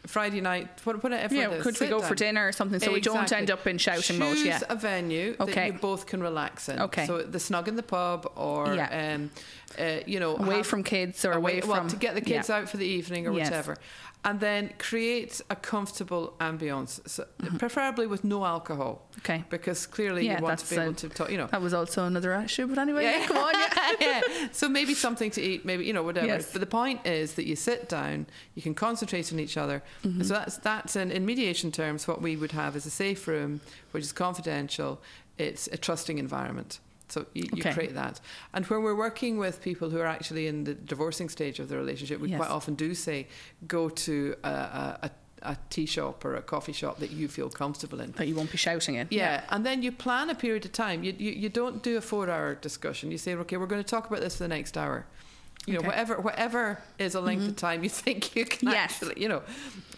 [0.08, 1.34] Friday night, what- whatever.
[1.34, 1.50] Yeah.
[1.52, 3.78] it is, Could we go for dinner or something so we don't end up in
[3.78, 4.36] shouting mode?
[4.38, 4.60] Choose Yeah.
[4.70, 6.80] a venue that you both can relax in.
[6.82, 7.06] Okay.
[7.06, 9.16] So the snug in the pub, or Yeah.
[9.16, 9.32] um,
[9.80, 12.50] uh, you know, Away have- from kids or away well, from- to get the kids
[12.50, 12.58] yeah.
[12.58, 13.48] out for the evening or Yes.
[13.50, 13.78] whatever,
[14.26, 17.58] and then create a comfortable ambience, so Mm-hmm.
[17.58, 19.44] preferably with no alcohol, Okay.
[19.50, 21.30] because clearly Yeah, you want to be able to talk.
[21.32, 23.28] You know, That was also another issue, but anyway, yeah.
[23.28, 23.54] come on.
[23.54, 23.92] Yeah.
[24.02, 24.22] yeah.
[24.52, 26.26] So maybe something to eat, maybe you know whatever.
[26.28, 26.52] Yes.
[26.52, 29.84] But the point is that you sit down, you can concentrate on each other.
[30.04, 30.24] Mm-hmm.
[30.24, 33.62] So that's that's in, in mediation terms what we would have is a safe room,
[33.92, 35.02] which is confidential.
[35.38, 36.80] It's a trusting environment.
[37.08, 37.74] So you, you Okay.
[37.74, 38.20] create that.
[38.54, 41.78] And when we're working with people who are actually in the divorcing stage of the
[41.78, 42.38] relationship, we Yes.
[42.40, 43.28] quite often do say,
[43.68, 47.50] go to a, a, a a tea shop or a coffee shop that you feel
[47.50, 48.10] comfortable in.
[48.12, 49.08] But you won't be shouting in.
[49.12, 51.04] Yeah, and then you plan a period of time.
[51.04, 53.12] You, you you don't do a four hour discussion.
[53.12, 55.06] You say, okay, we're going to talk about this for the next hour.
[55.68, 58.94] You know, whatever whatever is a length of time you think you can Yes.
[58.94, 59.44] actually, you know,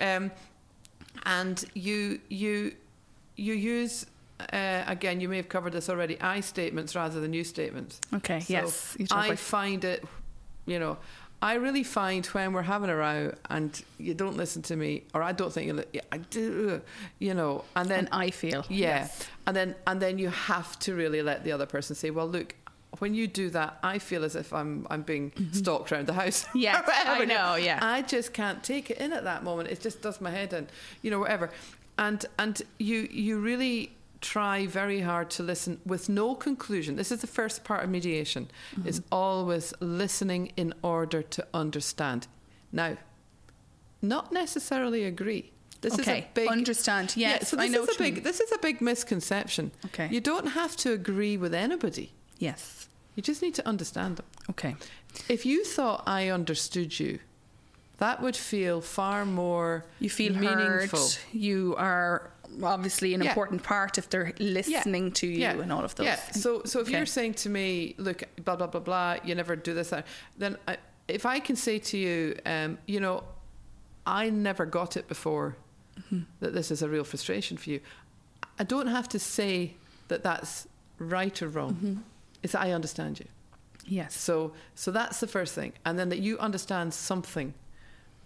[0.01, 0.32] um,
[1.26, 2.76] and you you
[3.38, 4.05] you use
[4.53, 5.19] uh, again.
[5.21, 6.19] You may have covered this already.
[6.21, 7.99] I statements rather than you statements.
[8.13, 8.39] Okay.
[8.41, 8.97] So yes.
[9.11, 10.03] I find it,
[10.65, 10.97] you know,
[11.41, 15.21] I really find when we're having a row and you don't listen to me, or
[15.21, 16.81] I don't think you, li- I do,
[17.19, 18.65] you know, and then and I feel.
[18.69, 19.27] yeah, Yes.
[19.45, 22.55] and then and then you have to really let the other person say, well, look.
[22.99, 26.45] When you do that, I feel as if I'm I'm being stalked around the house.
[26.45, 26.57] Mm-hmm.
[26.67, 27.79] Yes, I know, yeah.
[27.81, 29.69] I just can't take it in at that moment.
[29.69, 30.67] It just does my head in,
[31.03, 31.51] you know, whatever.
[31.99, 33.91] And and you you really
[34.22, 36.95] try very hard to listen with no conclusion.
[36.95, 38.49] This is the first part of mediation.
[38.76, 38.88] Mm-hmm.
[38.88, 42.28] Is always listening in order to understand.
[42.72, 42.97] Now,
[44.01, 45.51] not necessarily agree.
[45.82, 46.20] This is okay.
[46.20, 47.13] a big Understand.
[47.15, 47.49] yeah, Yes.
[47.49, 49.72] so I this know is a big this is a big misconception.
[49.86, 50.09] Okay.
[50.11, 52.11] You don't have to agree with anybody.
[52.39, 52.89] Yes.
[53.15, 54.26] You just need to understand them.
[54.49, 54.76] Okay.
[55.30, 57.20] If you thought I understood you,
[57.97, 60.99] that would feel far more You feel meaningful.
[60.99, 61.18] heard.
[61.32, 62.32] You are
[62.64, 63.30] obviously an Yeah.
[63.30, 66.06] important part if they're listening to you and all of those.
[66.08, 66.16] Yeah.
[66.32, 66.98] So, so if Okay.
[66.98, 69.93] you're saying to me, look, blah blah blah blah, you never do this,
[70.38, 70.78] then I,
[71.08, 73.24] if I can say to you, um, you know,
[74.06, 75.56] I never got it before
[75.98, 76.20] Mm-hmm.
[76.41, 77.80] that this is a real frustration for you.
[78.60, 79.74] I don't have to say
[80.10, 80.68] that that's
[81.00, 81.74] right or wrong.
[81.74, 81.93] Mm-hmm.
[82.43, 83.26] It's that I understand you.
[83.84, 84.16] Yes.
[84.16, 87.56] So, so that's the first thing, and then that you understand something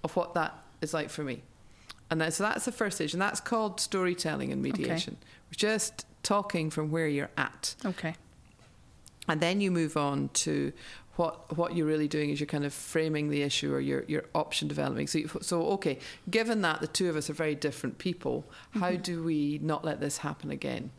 [0.04, 1.44] of what that is like for me,
[2.12, 5.18] and then, so that's the first stage, and that's called storytelling and mediation.
[5.48, 8.14] We're just talking from where you're at, Okay.
[9.28, 10.72] and then you move on to
[11.16, 14.26] what what you're really doing is you're kind of framing the issue or you're you're
[14.34, 15.08] option developing.
[15.08, 15.98] So, you, so okay,
[16.30, 18.46] given that the two of us are very different people,
[18.80, 20.92] how do we not let this happen again?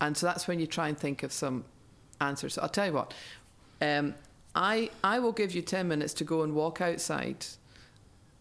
[0.00, 1.64] And so that's when you try and think of some
[2.20, 2.54] answers.
[2.54, 3.14] So I'll tell you what.
[3.80, 4.14] Um,
[4.54, 7.46] I I will give you ten minutes to go and walk outside,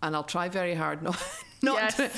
[0.03, 1.17] and I'll try very hard not
[1.61, 1.95] not Yes.
[1.97, 2.09] to.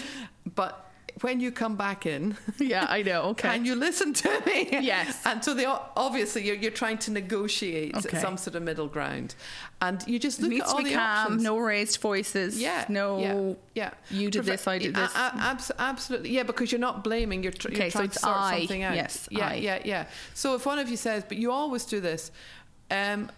[0.56, 0.80] But
[1.22, 3.22] when you come back in, Yeah, I know.
[3.32, 3.48] Okay.
[3.50, 4.68] can you listen to me?
[4.72, 5.22] Yes.
[5.26, 5.66] And so the
[5.96, 8.20] obviously you're, you're trying to negotiate Okay.
[8.20, 9.36] some sort of middle ground,
[9.80, 11.44] and you just look needs at all the calm, options.
[11.44, 12.60] no raised voices.
[12.60, 12.86] Yeah.
[12.90, 13.20] No.
[13.20, 13.54] Yeah.
[13.76, 13.92] yeah.
[14.10, 15.14] You did this, I did this.
[15.16, 16.32] a- abs- absolutely.
[16.32, 17.44] Yeah, because you're not blaming.
[17.44, 18.58] You're, tr- Okay, you're so trying it's to sort I.
[18.60, 18.96] something out.
[18.96, 19.50] Yes, Yeah.
[19.50, 19.54] I.
[19.56, 19.80] Yeah.
[19.86, 20.06] Yeah.
[20.34, 22.32] So if one of you says, "But you always do this,"
[22.90, 23.30] um,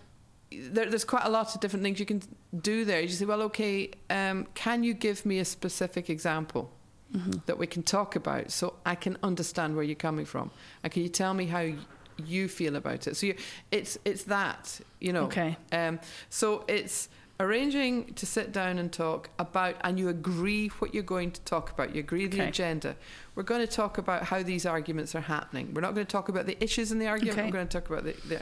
[0.51, 2.21] there, there's quite a lot of different things you can
[2.61, 3.01] do there.
[3.01, 6.71] You say, "Well, okay, um, can you give me a specific example?"
[7.15, 7.39] Mm-hmm.
[7.45, 10.51] That we can talk about, so I can understand where you're coming from,
[10.83, 11.71] and can you tell me how
[12.17, 13.15] you feel about it?
[13.15, 13.35] So you,
[13.71, 15.25] it's it's that you know.
[15.25, 15.57] Okay.
[15.71, 15.99] Um,
[16.29, 21.31] so it's arranging to sit down and talk about, and you agree what you're going
[21.31, 21.93] to talk about.
[21.93, 22.95] You agree the agenda.
[23.35, 25.73] We're going to talk about how these arguments are happening.
[25.73, 27.37] We're not going to talk about the issues in the argument.
[27.37, 27.47] Okay.
[27.47, 28.41] We're going to talk about the, the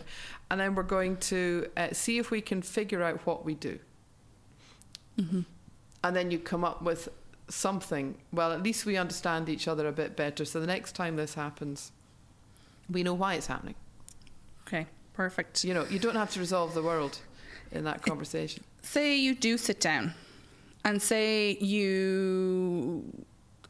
[0.51, 3.80] and then we're going to uh, see if we can figure out what we do.
[5.20, 5.41] Mm-hmm.
[6.03, 7.09] And then you come up with
[7.47, 8.16] something.
[8.32, 10.45] Well, at least we understand each other a bit better.
[10.45, 11.91] So the next time this happens,
[12.89, 13.76] we know why it's happening.
[14.68, 14.88] Okay.
[15.14, 15.64] Perfect.
[15.64, 17.20] You know, you don't have to resolve the world
[17.72, 18.64] in that conversation.
[18.82, 20.14] say you do sit down
[20.86, 23.26] and say you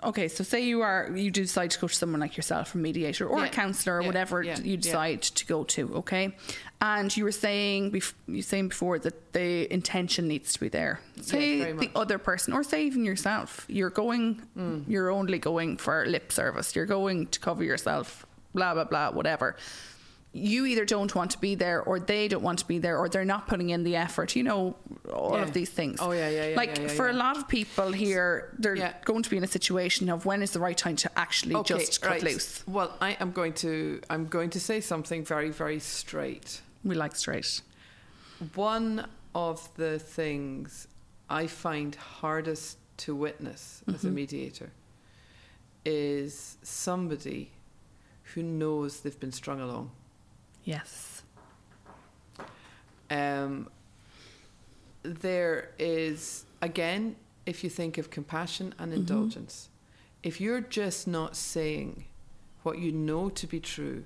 [0.05, 2.77] okay so say you are you do decide to go to someone like yourself a
[2.77, 3.45] mediator or Yeah.
[3.45, 4.07] a counselor or Yeah.
[4.07, 4.59] whatever Yeah.
[4.59, 6.35] you decide to go to okay
[6.81, 10.99] and you were saying bef- you saying before that the intention needs to be there
[11.21, 14.83] say the other person or say even yourself you're going Mm.
[14.87, 19.55] you're only going for lip service you're going to cover yourself blah blah blah whatever
[20.35, 23.07] you either don't want to be there or they don't want to be there or
[23.07, 24.75] they're not putting in the effort you know
[25.13, 25.43] all Yeah.
[25.43, 28.55] of these things Oh, yeah, yeah, yeah, like yeah, for a lot of people here
[28.57, 31.55] they're going to be in a situation of when is the right time to actually
[31.63, 32.23] just cut right.
[32.23, 36.61] loose Well, I am going to I'm going to say something very very straight.
[36.83, 37.61] we like straight
[38.55, 39.05] One
[39.35, 40.87] of the things
[41.29, 44.15] I find hardest to witness as a Mm-hmm.
[44.15, 44.71] mediator
[45.85, 47.51] is somebody
[48.33, 49.91] who knows they've been strung along.
[50.63, 51.23] Yes
[53.09, 53.69] Um,
[55.03, 59.69] there is, again, if you think of compassion and indulgence,
[60.23, 62.05] if you're just not saying
[62.63, 64.05] what you know to be true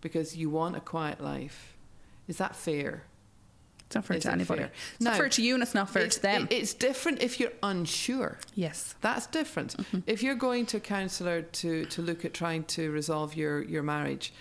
[0.00, 1.76] because you want a quiet life,
[2.26, 3.04] is that fair?
[3.90, 4.72] It's not fair Is to anybody fair?
[4.94, 7.40] it's not fair to you and it's not fair it's, to them it's different if
[7.40, 8.38] you're unsure.
[8.54, 9.76] yes That's different.
[9.76, 9.98] Mm-hmm.
[10.06, 13.82] If you're going to a counsellor to, to look at trying to resolve your, your
[13.82, 14.32] marriage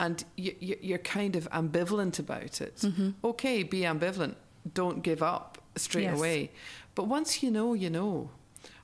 [0.00, 3.10] and you, you, you're kind of ambivalent about it, mm-hmm.
[3.24, 4.34] okay, be ambivalent.
[4.74, 6.18] Don't give up straight Yes.
[6.18, 6.50] away.
[6.96, 8.30] But once you know, you know.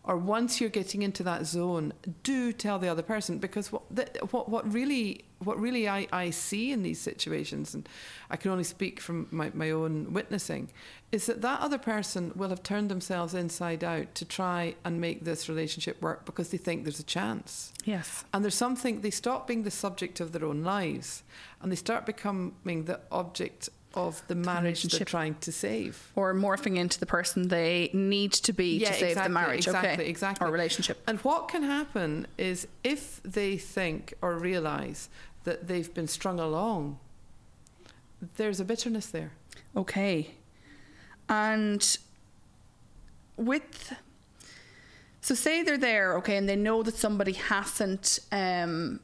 [0.04, 1.92] Or once you're getting into that zone,
[2.22, 6.30] do tell the other person because what the, what what really what really I, I
[6.30, 7.88] see in these situations, and
[8.30, 10.70] I can only speak from my, my own witnessing,
[11.10, 15.24] is that that other person will have turned themselves inside out to try and make
[15.24, 17.72] this relationship work because they think there's a chance.
[17.84, 18.24] Yes.
[18.32, 21.22] And there's something, they stop being the subject of their own lives
[21.60, 26.10] and they start becoming the object of the marriage they're trying to save.
[26.14, 29.66] Or morphing into the person they need to be yeah, to save exactly, the marriage.
[29.66, 30.06] Exactly, okay.
[30.08, 30.46] exactly.
[30.46, 31.02] Or relationship.
[31.06, 35.08] And what can happen is if they think or realise
[35.44, 36.98] that they've been strung along,
[38.36, 39.32] there's a bitterness there.
[39.76, 40.34] Okay.
[41.28, 41.98] And
[43.36, 43.94] with
[45.20, 49.00] so say they're there, okay, and they know that somebody hasn't um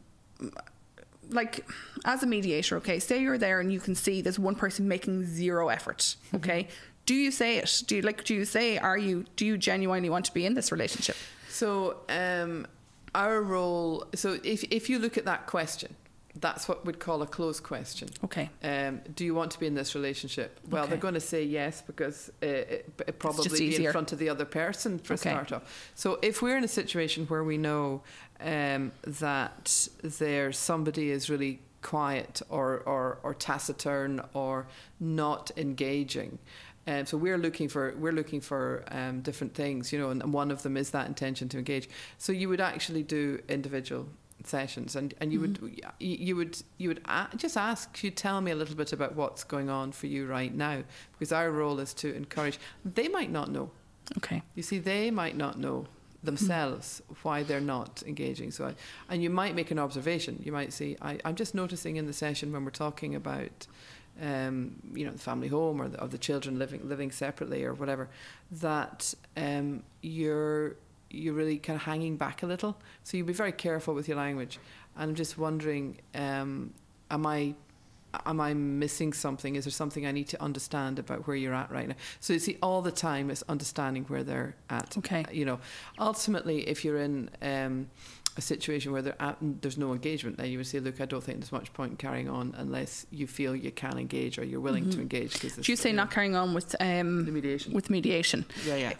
[1.30, 1.66] like
[2.04, 5.24] as a mediator, okay, say you're there and you can see there's one person making
[5.24, 6.36] zero effort, mm-hmm.
[6.36, 6.64] okay?
[6.64, 6.72] Mm-hmm.
[7.06, 7.82] Do you say it?
[7.86, 10.54] Do you like do you say are you do you genuinely want to be in
[10.54, 11.16] this relationship?
[11.48, 12.66] So um
[13.14, 15.96] our role so if if you look at that question,
[16.40, 18.08] that's what we'd call a closed question.
[18.24, 18.50] Okay.
[18.62, 20.58] Um, do you want to be in this relationship?
[20.68, 20.90] Well, okay.
[20.90, 23.88] they're going to say yes because uh, it, it probably be easier.
[23.88, 25.30] in front of the other person for okay.
[25.30, 25.90] start off.
[25.94, 28.02] So if we're in a situation where we know
[28.40, 34.66] um, that there's somebody is really quiet or, or, or taciturn or
[35.00, 36.38] not engaging.
[36.86, 40.50] Um, so we're looking for we're looking for um, different things, you know, and one
[40.50, 41.88] of them is that intention to engage.
[42.16, 44.08] So you would actually do individual
[44.44, 45.64] sessions and, and you mm-hmm.
[45.64, 49.16] would you would you would a- just ask you tell me a little bit about
[49.16, 50.82] what's going on for you right now
[51.12, 53.70] because our role is to encourage they might not know
[54.16, 55.86] okay you see they might not know
[56.22, 58.74] themselves why they're not engaging so I,
[59.08, 60.96] and you might make an observation you might see.
[61.00, 63.66] I, I'm just noticing in the session when we're talking about
[64.20, 67.72] um, you know the family home or the, of the children living living separately or
[67.72, 68.08] whatever
[68.50, 70.74] that um, you're
[71.10, 72.76] you're really kind of hanging back a little.
[73.02, 74.58] So you be very careful with your language.
[74.96, 76.74] And I'm just wondering, um,
[77.10, 77.54] am I
[78.26, 79.56] am I missing something?
[79.56, 81.94] Is there something I need to understand about where you're at right now?
[82.20, 84.96] So you see, all the time is understanding where they're at.
[84.98, 85.24] Okay.
[85.32, 85.60] You know,
[85.98, 87.90] ultimately, if you're in um,
[88.36, 91.38] a situation where at, there's no engagement, then you would say, look, I don't think
[91.40, 94.84] there's much point in carrying on unless you feel you can engage or you're willing
[94.84, 94.92] mm-hmm.
[94.92, 95.38] to engage.
[95.40, 97.72] Do you say not carrying on with um, the mediation?
[97.74, 98.46] With mediation.
[98.64, 98.92] Yeah, yeah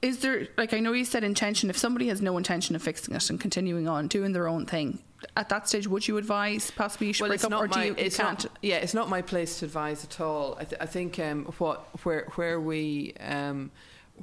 [0.00, 3.14] is there like I know you said intention if somebody has no intention of fixing
[3.14, 5.00] it and continuing on doing their own thing
[5.36, 7.88] at that stage would you advise possibly you should well, break up or my, do
[7.88, 8.44] you, it's can't?
[8.44, 10.56] not, yeah it's not my place to advise at all.
[10.58, 13.70] I, th- I think um, what where where we um,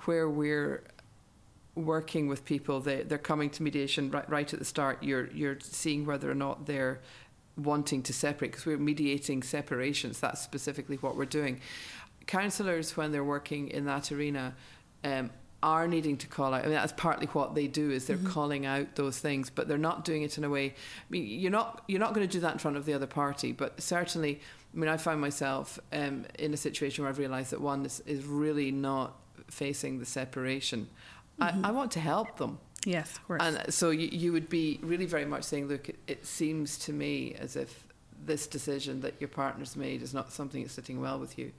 [0.05, 0.83] where we're
[1.75, 5.03] working with people they, they're coming to mediation right, right at the start.
[5.03, 6.99] You're you're seeing whether or not they're
[7.57, 10.19] wanting to separate because we're mediating separations.
[10.19, 11.61] That's specifically what we're doing.
[12.27, 14.53] Counselors when they're working in that arena
[15.03, 15.31] um,
[15.67, 16.61] are needing to call out.
[16.61, 18.27] I mean, that's partly what they do is they're mm-hmm.
[18.27, 20.67] calling out those things, but they're not doing it in a way.
[20.67, 20.73] I
[21.09, 23.51] mean, you're not you're not going to do that in front of the other party,
[23.51, 24.39] but certainly,
[24.73, 27.99] I mean, I find myself um, in a situation where I've realised that one is,
[28.05, 29.17] is really not
[29.49, 30.87] facing the separation.
[31.41, 31.65] Mm-hmm.
[31.65, 32.59] I, I want to help them.
[32.85, 33.41] Yes, of course.
[33.43, 36.93] And so you, you would be really very much saying, look, it, it seems to
[36.93, 37.85] me as if
[38.25, 41.51] this decision that your partner's made is not something that's sitting well with you.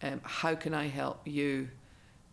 [0.00, 1.68] Um, how can I help you?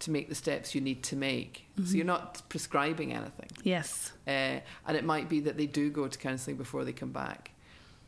[0.05, 1.65] To make the steps you need to make.
[1.73, 1.89] Mm-hmm.
[1.89, 3.49] So you're not prescribing anything.
[3.63, 4.11] Yes.
[4.27, 7.51] Uh, and it might be that they do go to counselling before they come back,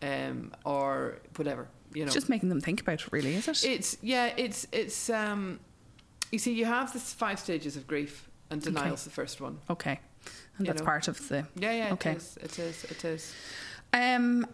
[0.01, 1.67] um, or whatever.
[1.93, 3.11] You know, it's just making them think about it.
[3.11, 3.65] Really, is it?
[3.65, 4.33] It's yeah.
[4.37, 5.09] It's it's.
[5.09, 5.59] Um,
[6.31, 9.09] you see, you have this five stages of grief, and denial's okay.
[9.09, 9.59] the first one.
[9.69, 9.99] Okay,
[10.57, 10.85] and you that's know?
[10.85, 11.47] part of the.
[11.55, 11.93] Yeah, yeah.
[11.93, 12.11] Okay.
[12.11, 12.37] It is.
[12.37, 12.83] It is.
[12.83, 13.33] It is.
[13.93, 14.45] Um,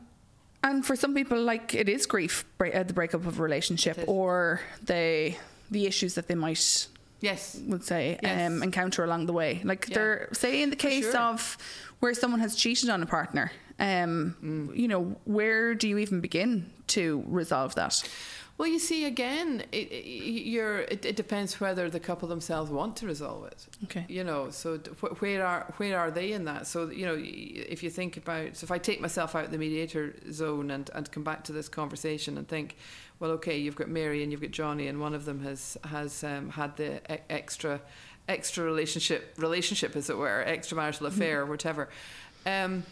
[0.64, 4.62] and for some people, like it is grief, uh, the breakup of a relationship, or
[4.82, 5.36] the
[5.72, 6.88] the issues that they might
[7.24, 8.47] yes would say yes.
[8.47, 9.95] um, encounter along the way like yeah.
[9.95, 11.17] they're say in the case sure.
[11.17, 11.57] of
[11.99, 14.78] where someone has cheated on a partner um, mm.
[14.78, 18.03] you know where do you even begin to resolve that
[18.57, 23.45] well, you see, again, it, it, it, depends whether the couple themselves want to resolve
[23.45, 23.65] it.
[23.86, 24.05] Okay.
[24.07, 24.78] You know, so
[25.19, 26.67] where are where are they in that?
[26.67, 29.57] So you know, if you think about, so if I take myself out of the
[29.57, 32.78] mediator zone and and come back to this conversation and think,
[33.24, 36.26] well, okay, you've got Mary and you've got Johnny, and one of them has has
[36.26, 37.80] um, had the e- extra
[38.28, 41.47] extra relationship relationship, as it were, extramarital affair mm-hmm.
[41.47, 41.88] or whatever.
[42.45, 42.84] Um,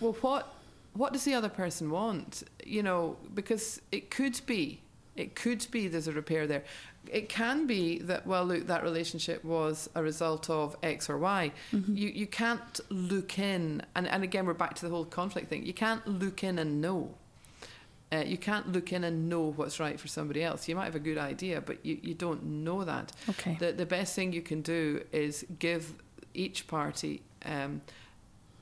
[0.00, 0.52] well, what
[0.94, 2.42] what does the other person want?
[2.64, 4.80] You know, because it could be
[5.14, 6.64] it could be there's a repair there.
[7.06, 11.52] It can be that well, look, that relationship was a result of X or Y.
[11.70, 11.94] Mm-hmm.
[11.94, 15.64] You you can't look in, and and again we're back to the whole conflict thing.
[15.64, 17.14] You can't look in and know.
[18.12, 20.68] Uh, you can't look in and know what's right for somebody else.
[20.68, 23.12] You might have a good idea, but you, you don't know that.
[23.28, 23.56] Okay.
[23.58, 25.94] The the best thing you can do is give
[26.32, 27.80] each party um,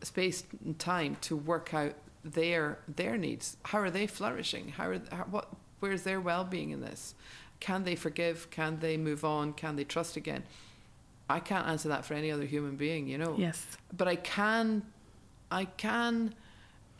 [0.02, 3.56] space and time to work out their their needs.
[3.64, 4.68] How are they flourishing?
[4.68, 5.48] How are how, what?
[5.80, 7.14] Where's their well-being in this?
[7.60, 8.48] Can they forgive?
[8.48, 9.52] Can they move on?
[9.52, 10.44] Can they trust again?
[11.28, 13.34] I can't answer that for any other human being, you know.
[13.36, 13.66] Yes.
[13.94, 14.82] But I can,
[15.50, 16.34] I can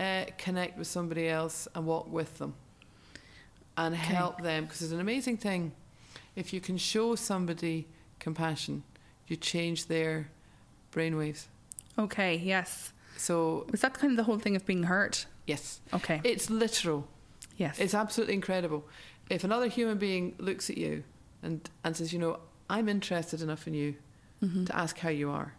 [0.01, 2.55] uh, connect with somebody else and walk with them,
[3.77, 4.03] and Okay.
[4.15, 5.73] help them because it's an amazing thing.
[6.37, 7.87] If you can show somebody
[8.19, 8.83] compassion,
[9.29, 10.29] you change their
[10.93, 11.47] brainwaves.
[11.99, 12.37] Okay.
[12.37, 12.93] Yes.
[13.17, 15.27] So is that kind of the whole thing of being hurt?
[15.47, 16.21] yes, Okay.
[16.25, 17.07] it's literal.
[17.57, 17.79] yes.
[17.79, 18.85] It's absolutely incredible.
[19.31, 21.05] If another human being looks at you
[21.43, 23.95] and, and says, you know, I'm interested enough in you
[24.43, 24.67] Mhm.
[24.67, 25.55] to ask how you are,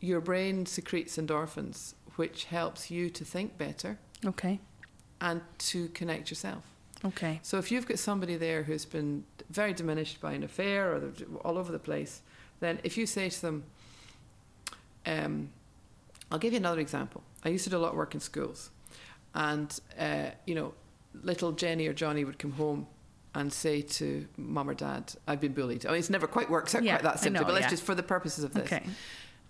[0.00, 4.60] your brain secretes endorphins, which helps you to think better Okay.
[5.20, 6.64] and to connect yourself.
[7.04, 7.40] Okay.
[7.42, 11.26] So if you've got somebody there who's been very diminished by an affair or they're
[11.44, 12.22] all over the place,
[12.60, 13.64] then if you say to them,
[15.06, 15.50] um,
[16.30, 17.22] I'll give you another example.
[17.44, 18.70] I used to do a lot of work in schools,
[19.34, 20.72] and uh, you know,
[21.22, 22.86] little Jenny or Johnny would come home
[23.34, 26.74] and say to mum or dad, "I've been bullied." I mean, it's never quite works
[26.74, 27.70] out Yeah, quite that simply, but let's yeah.
[27.70, 28.64] just for the purposes of this.
[28.72, 28.82] Okay.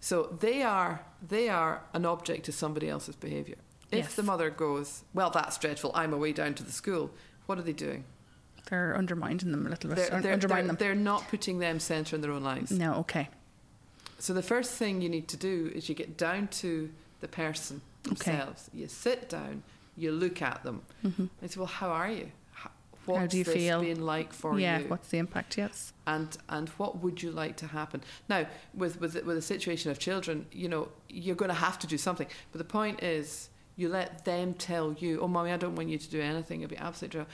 [0.05, 3.57] So they are they are an object to somebody else's behaviour.
[3.91, 4.15] If Yes.
[4.17, 5.93] the mother goes, "Well, that's dreadful.
[5.95, 7.11] I'm away down to the school,"
[7.47, 8.05] what are they doing?
[8.69, 9.97] They're undermining them a little bit.
[9.97, 10.99] They're, they're, undermining they're, them.
[10.99, 12.71] they're not putting them centre in their own lives.
[12.71, 12.97] No.
[12.97, 13.31] Okay.
[14.19, 16.91] So the first thing you need to do is you get down to
[17.21, 18.69] the person themselves.
[18.69, 18.81] Okay.
[18.83, 19.63] You sit down,
[19.97, 22.31] you look at them, hmm and say, "Well, how are you?
[23.07, 23.81] How, do you this feel?
[23.81, 24.79] been like for yeah.
[24.81, 24.89] you?
[24.89, 25.59] What's the impact?
[25.59, 25.93] Yes.
[26.07, 29.99] and and what would you like to happen now with with with a situation of
[29.99, 33.89] children you know you're going to have to do something but the point is you
[33.89, 36.77] let them tell you oh mommy i don't want you to do anything it'll be
[36.77, 37.27] absolutely dry.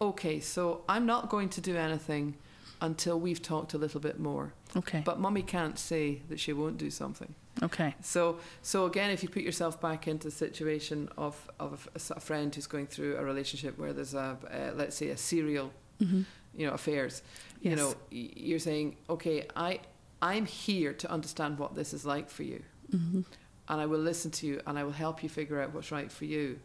[0.00, 2.34] okay so i'm not going to do anything
[2.80, 5.02] until we've talked a little bit more Okay.
[5.04, 7.94] but mummy can't say that she won't do something okay.
[8.00, 12.20] so so again if you put yourself back into the situation of of a, a
[12.20, 16.22] friend who's going through a relationship where there's a uh, let's say a serial hmm
[16.54, 17.22] you know affairs
[17.62, 19.80] you know you're saying okay i
[20.20, 22.62] i'm here to understand what this is like for you.
[22.90, 23.22] Hmm
[23.68, 26.10] and i will listen to you and i will help you figure out what's right
[26.10, 26.58] for you.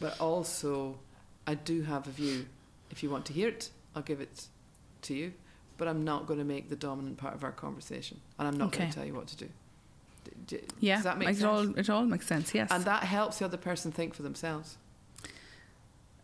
[0.00, 0.98] But also
[1.46, 2.46] i do have a view.
[2.90, 4.46] If you want to hear it i'll give it
[5.02, 5.32] to you.
[5.76, 8.72] But i'm not going to make the dominant part of our conversation and i'm not
[8.72, 9.48] going to tell you what to do
[10.46, 10.96] D- d- Yeah.
[10.96, 12.54] does that make it sense all it all makes sense.
[12.54, 12.70] Yes.
[12.70, 14.76] and that helps the other person think for themselves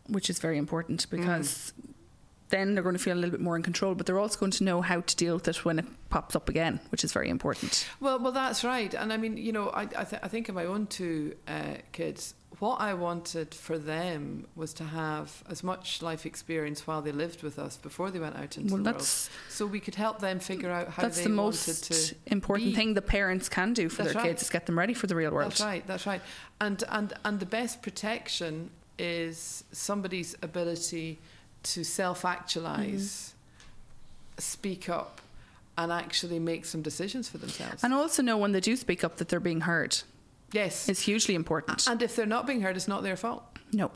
[0.06, 0.60] which is very Mm.
[0.60, 1.72] important because
[2.50, 4.52] then they're going to feel a little bit more in control, but they're also going
[4.52, 7.28] to know how to deal with it when it pops up again, which is very
[7.30, 7.86] important.
[8.00, 8.92] Well, well, that's right.
[8.94, 11.76] And I mean, you know, I, I, th- I think of my own two uh,
[11.92, 12.34] kids.
[12.60, 17.42] What I wanted for them was to have as much life experience while they lived
[17.42, 19.02] with us before they went out into well, the world,
[19.48, 22.74] so we could help them figure out how that's they the most important be.
[22.76, 24.28] thing the parents can do for That's their right.
[24.30, 25.50] kids is get them ready for the real world.
[25.50, 25.86] That's right.
[25.86, 26.20] That's right.
[26.60, 31.18] And and and the best protection is somebody's ability
[31.64, 34.40] to self-actualize, Mm-hmm.
[34.40, 35.20] speak up,
[35.76, 37.82] and actually make some decisions for themselves.
[37.82, 40.02] And also know when they do speak up that they're being heard.
[40.54, 40.88] Yes.
[40.88, 41.86] It's hugely important.
[41.86, 43.42] And if they're not being heard, it's not their fault.
[43.72, 43.90] no.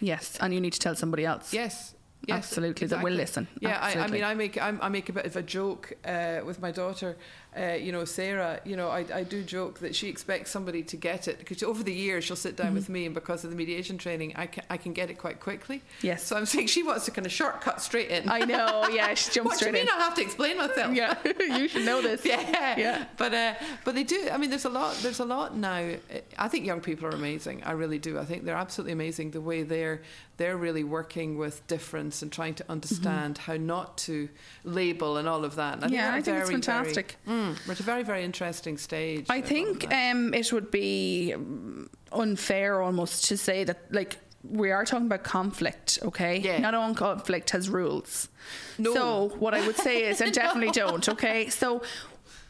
[0.00, 1.52] Yes, and you need to tell somebody else.
[1.52, 1.94] Yes.
[2.26, 3.46] Yes, Absolutely, that will listen.
[3.60, 6.40] Yeah, I, I mean, I make I'm, I make a bit of a joke uh,
[6.44, 7.16] with my daughter.
[7.58, 8.60] Uh, you know, Sarah.
[8.64, 11.82] You know, I, I do joke that she expects somebody to get it because over
[11.82, 12.74] the years she'll sit down Mm-hmm.
[12.76, 15.40] with me, and because of the mediation training, I can I can get it quite
[15.40, 15.82] quickly.
[16.02, 16.22] Yes.
[16.22, 18.28] So I'm saying she wants to kind of shortcut straight in.
[18.28, 18.86] I know.
[18.92, 19.82] Yeah, she jumps what do you straight mean?
[19.82, 19.88] in.
[19.88, 20.94] I have to explain myself.
[20.94, 22.24] Yeah, you should know this.
[22.24, 23.04] Yeah, Yeah.
[23.16, 23.54] But uh,
[23.84, 24.28] but they do.
[24.30, 24.94] I mean, there's a lot.
[25.02, 25.94] There's a lot now.
[26.38, 27.62] I think young people are amazing.
[27.64, 28.18] I really do.
[28.18, 29.30] I think they're absolutely amazing.
[29.32, 30.02] The way they're
[30.36, 34.28] they're really working with difference and trying to understand how not to
[34.62, 35.74] label and all of that.
[35.74, 35.94] And I Mm-hmm.
[35.94, 37.16] Yeah, we're I think it's fantastic.
[37.26, 39.26] Very, mm, we're at a very very interesting stage.
[39.28, 41.34] I of all of think um, it would be
[42.12, 44.18] unfair almost to say that, like,
[44.48, 46.38] we are talking about conflict, okay?
[46.38, 46.58] Yeah.
[46.58, 48.28] Not all conflict has rules.
[48.78, 48.94] No.
[48.94, 51.48] So, what I would say is, and definitely don't, okay?
[51.48, 51.82] So,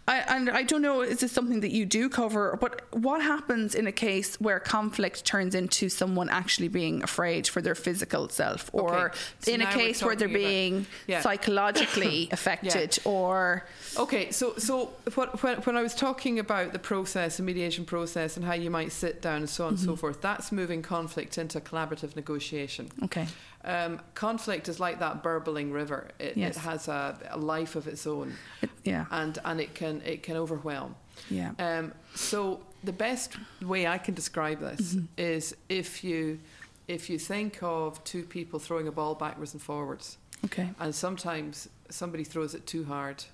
[0.09, 2.57] I, and I don't know, is this something that you do cover?
[2.61, 7.61] But what happens in a case where conflict turns into someone actually being afraid for
[7.61, 11.21] their physical self, or Okay, so in a case where they're being Yeah.
[11.21, 13.67] psychologically affected, or
[13.99, 18.37] Okay, so so what, when when I was talking about the process, the mediation process,
[18.37, 19.87] and how you might sit down and so on and Mm-hmm.
[19.91, 22.91] so forth, that's moving conflict into collaborative negotiation.
[23.05, 23.27] okay,
[23.65, 26.09] Um, conflict is like that burbling river.
[26.19, 26.57] It, Yes.
[26.57, 30.23] it has a, a life of its own, It- yeah, and and it can it
[30.23, 30.95] can overwhelm.
[31.31, 35.07] yeah, Um, so the best way I can describe this Mm-hmm.
[35.17, 36.39] is if you
[36.87, 41.69] if you think of two people throwing a ball backwards and forwards, okay, and sometimes
[41.91, 43.25] somebody throws it too hard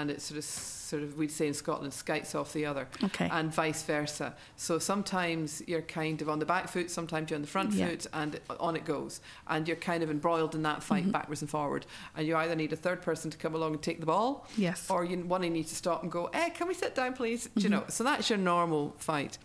[0.00, 3.28] and it sort of sort of we'd say in Scotland skites off the other, Okay.
[3.30, 4.34] and vice versa.
[4.56, 7.88] So sometimes you're kind of on the back foot, sometimes you're on the front Yeah.
[7.90, 11.12] foot, and on it goes, and you're kind of embroiled in that fight Mhm.
[11.12, 11.84] backwards and forward,
[12.16, 14.86] and you either need a third person to come along and take the ball, Yes.
[14.88, 17.48] or you one you need to stop and go, "Hey, can we sit down, please?"
[17.54, 17.72] Do you Mhm.
[17.72, 19.36] know, so that's your normal fight.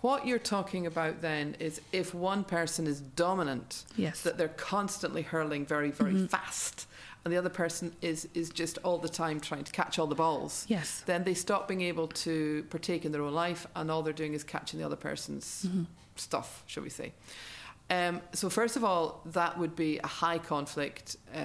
[0.00, 4.22] What you're talking about then is if one person is dominant, yes.
[4.22, 6.30] that they're constantly hurling very, very Mhm.
[6.30, 6.86] fast,
[7.26, 10.14] and the other person is is just all the time trying to catch all the
[10.14, 10.64] balls.
[10.68, 11.02] yes.
[11.06, 14.32] Then they stop being able to partake in their own life, and all they're doing
[14.32, 15.86] is catching the other person's Mhm.
[16.14, 17.12] stuff, shall we say.
[17.90, 21.40] Um, so, first of all, that would be a high conflict uh,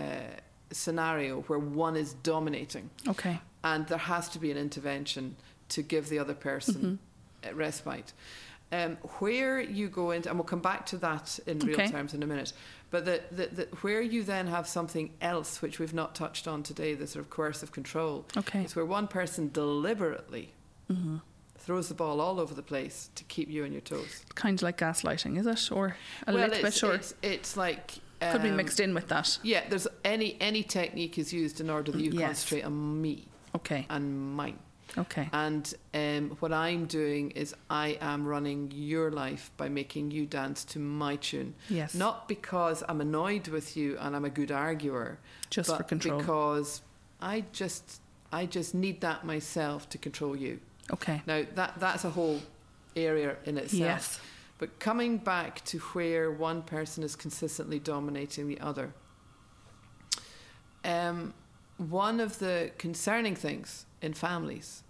[0.71, 3.39] scenario where one is dominating, Okay.
[3.63, 5.35] and there has to be an intervention
[5.69, 6.99] to give the other person
[7.43, 7.49] Mhm.
[7.49, 8.13] uh, respite.
[8.71, 12.21] Um, where you go into, and we'll come back to that in real terms in
[12.23, 12.53] a minute,
[12.91, 16.61] but the, the, the, where you then have something else which we've not touched on
[16.61, 18.63] today, the sort of coercive control, Okay.
[18.63, 20.53] is where one person deliberately
[20.87, 21.17] hmm
[21.57, 24.25] throws the ball all over the place to keep you on your toes.
[24.33, 27.99] Kind of like gaslighting, is it, or a well, little bit, or it's, it's like
[28.19, 29.37] could be um, mixed in with that?
[29.43, 32.27] Yeah, there's any any technique is used in order that you Yes.
[32.29, 33.85] concentrate on me Okay.
[33.91, 34.57] and mine.
[34.97, 35.29] Okay.
[35.31, 40.65] And um, what I'm doing is I am running your life by making you dance
[40.65, 41.53] to my tune.
[41.69, 41.95] Yes.
[41.95, 45.19] Not because I'm annoyed with you and I'm a good arguer,
[45.49, 46.19] just for control.
[46.19, 46.81] because
[47.21, 48.01] I just
[48.33, 50.59] I just need that myself to control you.
[50.91, 51.21] okay.
[51.25, 52.41] Now that that's a whole
[52.95, 53.79] area in itself.
[53.79, 54.19] Yes.
[54.57, 58.93] But coming back to where one person is consistently dominating the other,
[60.83, 61.33] um,
[61.77, 64.83] one of the concerning things in families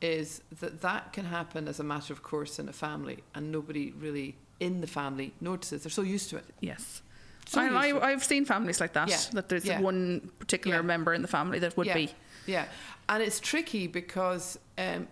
[0.00, 3.92] is that that can happen as a matter of course in a family, and nobody
[3.92, 5.82] really in the family notices.
[5.82, 6.44] They're so used to it.
[6.60, 7.02] Yes.
[7.46, 8.02] So I, used to it.
[8.02, 9.08] I, I've seen families like that.
[9.08, 9.18] Yeah.
[9.32, 9.80] That there's Yeah.
[9.80, 10.82] one particular Yeah.
[10.82, 12.10] member in the family that would be.
[12.46, 12.64] Yeah,
[13.08, 15.06] and it's tricky because um,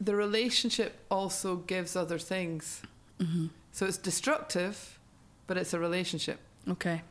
[0.00, 2.82] the relationship also gives other things.
[3.20, 4.98] hmm So it's destructive,
[5.46, 6.38] but it's a relationship.
[6.68, 7.02] Okay.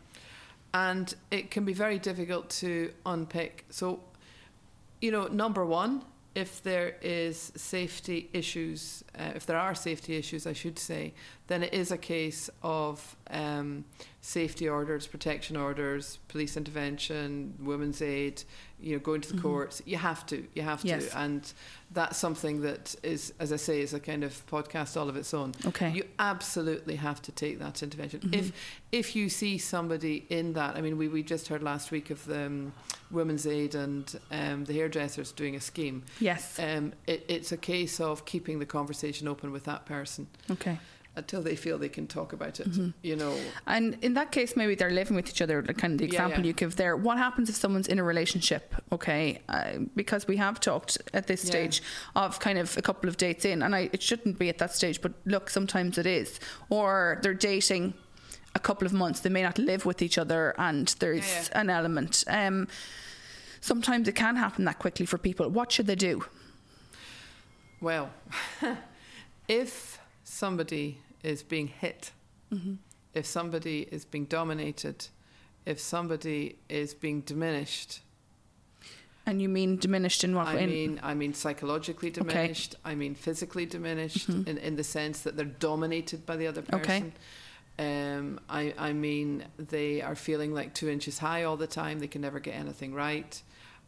[0.74, 3.66] and it can be very difficult to unpick.
[3.70, 4.00] So,
[5.02, 10.48] you know, number one, if there is safety issues, uh, if there are safety issues,
[10.48, 11.14] I should say,
[11.48, 13.84] then it is a case of um,
[14.22, 18.44] safety orders, protection orders, police intervention, women's aid.
[18.80, 19.42] You know, going to the Mhm.
[19.44, 19.82] courts.
[19.86, 20.48] You have to.
[20.56, 21.10] You have Yes.
[21.10, 21.54] to, and
[21.94, 25.34] that's something that is, as I say, is a kind of podcast all of its
[25.34, 25.54] own.
[25.66, 25.92] Okay.
[25.92, 28.22] You absolutely have to take that intervention.
[28.22, 28.34] Mhm.
[28.34, 28.52] If
[28.92, 32.26] if you see somebody in that, I mean, we, we just heard last week of
[32.26, 32.74] the um,
[33.10, 36.04] Women's Aid and um, the hairdressers doing a scheme.
[36.20, 36.58] yes.
[36.60, 40.80] Um, it, it's a case of keeping the conversation open with that person okay.
[41.18, 42.72] Until they feel they can talk about it.
[42.72, 42.94] Mhm.
[43.02, 43.38] You know,
[43.68, 45.62] And in that case, maybe they're living with each other.
[45.62, 46.48] like Kind of the Yeah, example yeah.
[46.48, 46.96] you give there.
[46.96, 48.74] What happens if someone's in a relationship?
[48.94, 51.50] Okay, uh, because we have talked at this Yeah.
[51.52, 51.84] stage
[52.16, 54.74] of kind of a couple of dates in, and I, it shouldn't be at that
[54.74, 56.40] stage, but look, sometimes it is.
[56.70, 57.94] Or they're dating
[58.56, 59.20] a couple of months.
[59.20, 61.62] They may not live with each other, and there's Yeah, yeah.
[61.62, 62.24] an element.
[62.28, 62.68] Um,
[63.60, 65.50] sometimes it can happen that quickly for people.
[65.50, 66.24] What should they do?
[67.82, 68.12] well,
[69.48, 70.00] if
[70.36, 72.12] somebody is being hit,
[72.54, 72.74] Mm-hmm.
[73.14, 75.08] if somebody is being dominated,
[75.66, 78.02] if somebody is being diminished,
[79.26, 80.66] And you mean diminished in what I way?
[80.66, 82.76] mean, I mean psychologically diminished.
[82.84, 84.48] I mean physically diminished Mhm.
[84.48, 87.00] in, in the sense that they're dominated by the other Okay.
[87.02, 87.14] person.
[87.80, 92.00] Um, I, I mean, they are feeling like two inches high all the time.
[92.00, 93.42] They can never get anything right,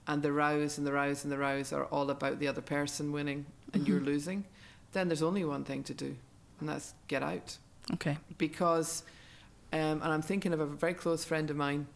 [0.08, 3.12] and the rows and the rows and the rows are all about the other person
[3.12, 4.06] winning and you're Mhm.
[4.06, 4.46] losing.
[4.94, 6.16] Then there's only one thing to do,
[6.64, 7.57] and that's get out
[7.95, 8.18] okay.
[8.38, 9.03] because,
[9.74, 11.88] um, and I'm thinking of a very close friend of mine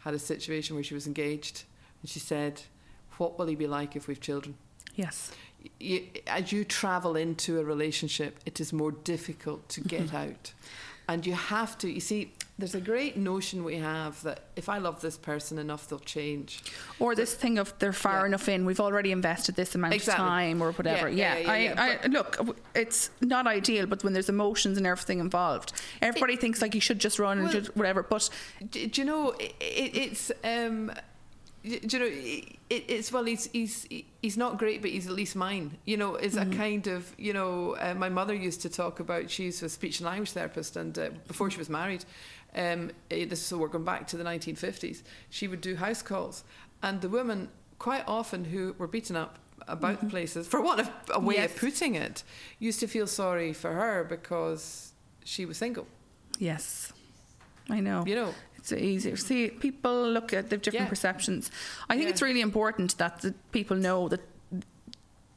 [0.00, 1.62] had a situation where she was engaged,
[2.02, 2.62] and she said,
[3.18, 4.56] "What will he be like if we've children?"
[4.96, 5.30] Yes.
[5.78, 10.14] You, as you travel into a relationship, it is more difficult to get Mhm.
[10.14, 10.52] out,
[11.08, 11.88] and you have to.
[11.88, 15.88] You see, there's a great notion we have that if I love this person enough,
[15.88, 16.60] they'll change.
[16.98, 18.26] Or this thing of they're far Yeah.
[18.26, 20.24] enough in, we've already invested this amount Exactly.
[20.24, 21.08] of time or whatever.
[21.08, 25.20] Yeah, Yeah, yeah, I, I, look, it's not ideal, but when there's emotions and everything
[25.20, 25.72] involved,
[26.02, 28.02] everybody thinks like you should just run and Well- just whatever.
[28.02, 28.28] But
[28.70, 29.30] Do, do you know?
[29.32, 30.32] It, it, it's.
[30.42, 30.90] Um,
[31.64, 32.06] do you know?
[32.70, 33.24] It, it's well.
[33.24, 33.86] He's he's
[34.22, 35.76] he's not great, but he's at least mine.
[35.86, 36.52] You know, is Mhm.
[36.52, 37.76] a kind of you know.
[37.76, 39.28] Uh, my mother used to talk about.
[39.30, 42.04] She's a speech and language therapist, and uh, before she was married,
[42.54, 45.02] um, eh, this is we're going back to the 1950s.
[45.30, 46.44] She would do house calls,
[46.82, 47.48] and the women
[47.78, 50.10] quite often who were beaten up about the Mhm.
[50.10, 51.50] places, for want of a way Yes.
[51.52, 52.24] of putting it,
[52.58, 54.92] used to feel sorry for her because
[55.24, 55.86] she was single.
[56.38, 56.92] yes,
[57.70, 59.16] I know You know, It's easier.
[59.16, 60.88] See, people look at the different Yeah.
[60.88, 61.50] perceptions.
[61.88, 62.10] I think Yeah.
[62.10, 64.20] it's really important that the people know that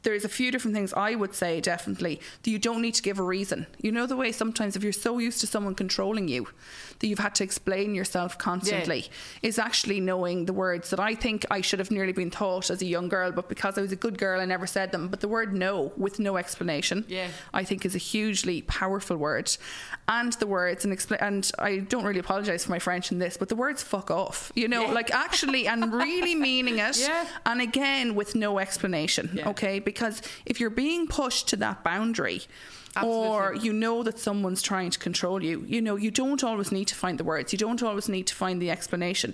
[0.02, 3.18] there's a few different things I would say definitely that you don't need to give
[3.18, 3.66] a reason.
[3.80, 6.48] You know the way sometimes if you're so used to someone controlling you
[6.98, 9.06] that you've had to explain yourself constantly
[9.42, 12.82] is actually knowing the words that I think I should have nearly been taught as
[12.82, 15.08] a young girl, but because I was a good girl I never said them.
[15.08, 17.28] But the word no with no explanation Yeah.
[17.52, 19.50] I think is a hugely powerful word.
[20.20, 21.20] And the words and explain.
[21.28, 24.38] and I don't really apologize for my French in this, but the words fuck off.
[24.54, 24.98] You know, Yeah.
[25.00, 26.96] like actually and really meaning it.
[27.08, 27.24] Yeah.
[27.50, 29.24] And again with no explanation.
[29.32, 29.48] Yeah.
[29.52, 29.76] Okay?
[29.90, 30.16] Because
[30.50, 32.40] if you're being pushed to that boundary
[33.02, 36.88] or you know that someone's trying to control you, you know, you don't always need
[36.88, 37.52] to find the words.
[37.52, 39.32] You don't always need to find the explanation.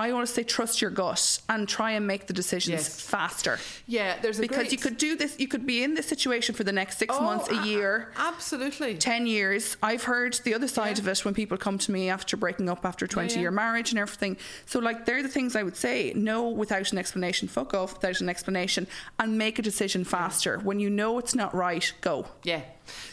[0.00, 3.00] I always say trust your gut and try and make the decisions Yes.
[3.02, 3.58] faster.
[3.86, 6.54] Yeah, there's a Because great- you could do this, you could be in this situation
[6.54, 8.10] for the next six Oh, months, a a- year.
[8.16, 8.96] Absolutely.
[8.96, 9.76] 10 years.
[9.82, 11.02] I've heard the other side Yeah.
[11.02, 13.40] of it when people come to me after breaking up after 20 yeah.
[13.42, 14.38] year marriage and everything.
[14.64, 18.22] So, like, they're the things I would say no without an explanation, fuck off without
[18.22, 18.86] an explanation,
[19.18, 20.58] and make a decision faster.
[20.60, 22.26] When you know it's not right, go.
[22.42, 22.62] Yeah,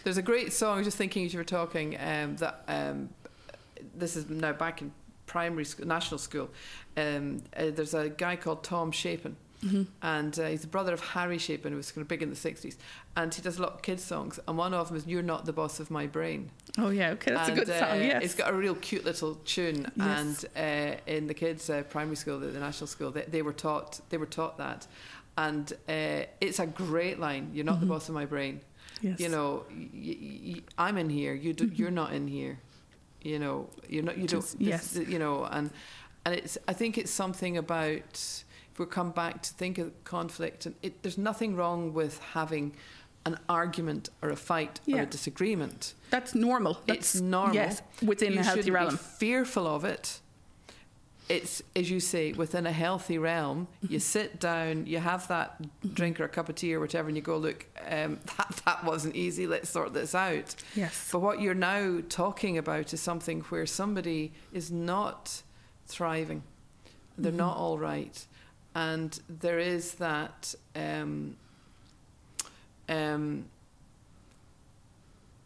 [0.06, 0.76] there's a great song.
[0.76, 3.10] I was just thinking as you were talking um, that um,
[3.94, 4.94] this is now back in
[5.28, 6.50] primary school, national school.
[6.98, 9.36] Um, uh, there's a guy called Tom Chapin.
[10.04, 12.36] And uh, he's the brother of Harry Chapin, who was kind of big in the
[12.36, 12.78] 60s.
[13.16, 14.40] And he does a lot of kids' songs.
[14.48, 16.52] And one of them is You're Not the Boss of My Brain.
[16.78, 18.24] Oh, yeah, okay, that's and, a good song, uh, yes.
[18.24, 20.46] It's got a real cute little tune, Yes.
[20.56, 23.52] and uh, in the kids' uh, primary school, the, the national school, they, they were
[23.52, 24.86] taught they were taught that,
[25.38, 27.50] and uh, it's a great line.
[27.54, 28.62] You're not the boss of my brain.
[29.00, 29.08] Mm-hmm.
[29.08, 29.20] Yes.
[29.20, 31.34] You know, y- y- y- I'm in here.
[31.34, 32.60] You do, you're not in here.
[33.22, 34.18] You know, you're not.
[34.18, 34.42] You don't.
[34.42, 35.10] Just- this- yes.
[35.10, 35.70] You know, and
[36.26, 36.58] and it's.
[36.68, 38.44] I think it's something about.
[38.74, 42.76] If we come back to think of conflict, and it, there's nothing wrong with having
[43.26, 46.78] an argument or a fight or a disagreement That's normal.
[46.86, 47.56] That's it's normal.
[47.56, 48.92] Yes, within you a healthy shouldn't realm.
[48.92, 50.22] Be fearful of it.
[51.30, 53.68] It's as you say, within a healthy realm.
[53.84, 53.94] Mm-hmm.
[53.94, 55.60] You sit down, you have that
[55.94, 58.84] drink or a cup of tea or whatever, and you go, look, um, that that
[58.86, 59.46] wasn't easy.
[59.48, 60.56] Let's sort this out.
[60.76, 61.10] Yes.
[61.12, 65.42] But what you're now talking about is something where somebody is not
[65.86, 66.44] thriving.
[67.18, 67.38] They're Mm-hmm.
[67.40, 68.26] not all right,
[68.76, 70.56] and there is that.
[70.76, 71.36] Um,
[72.90, 73.46] um,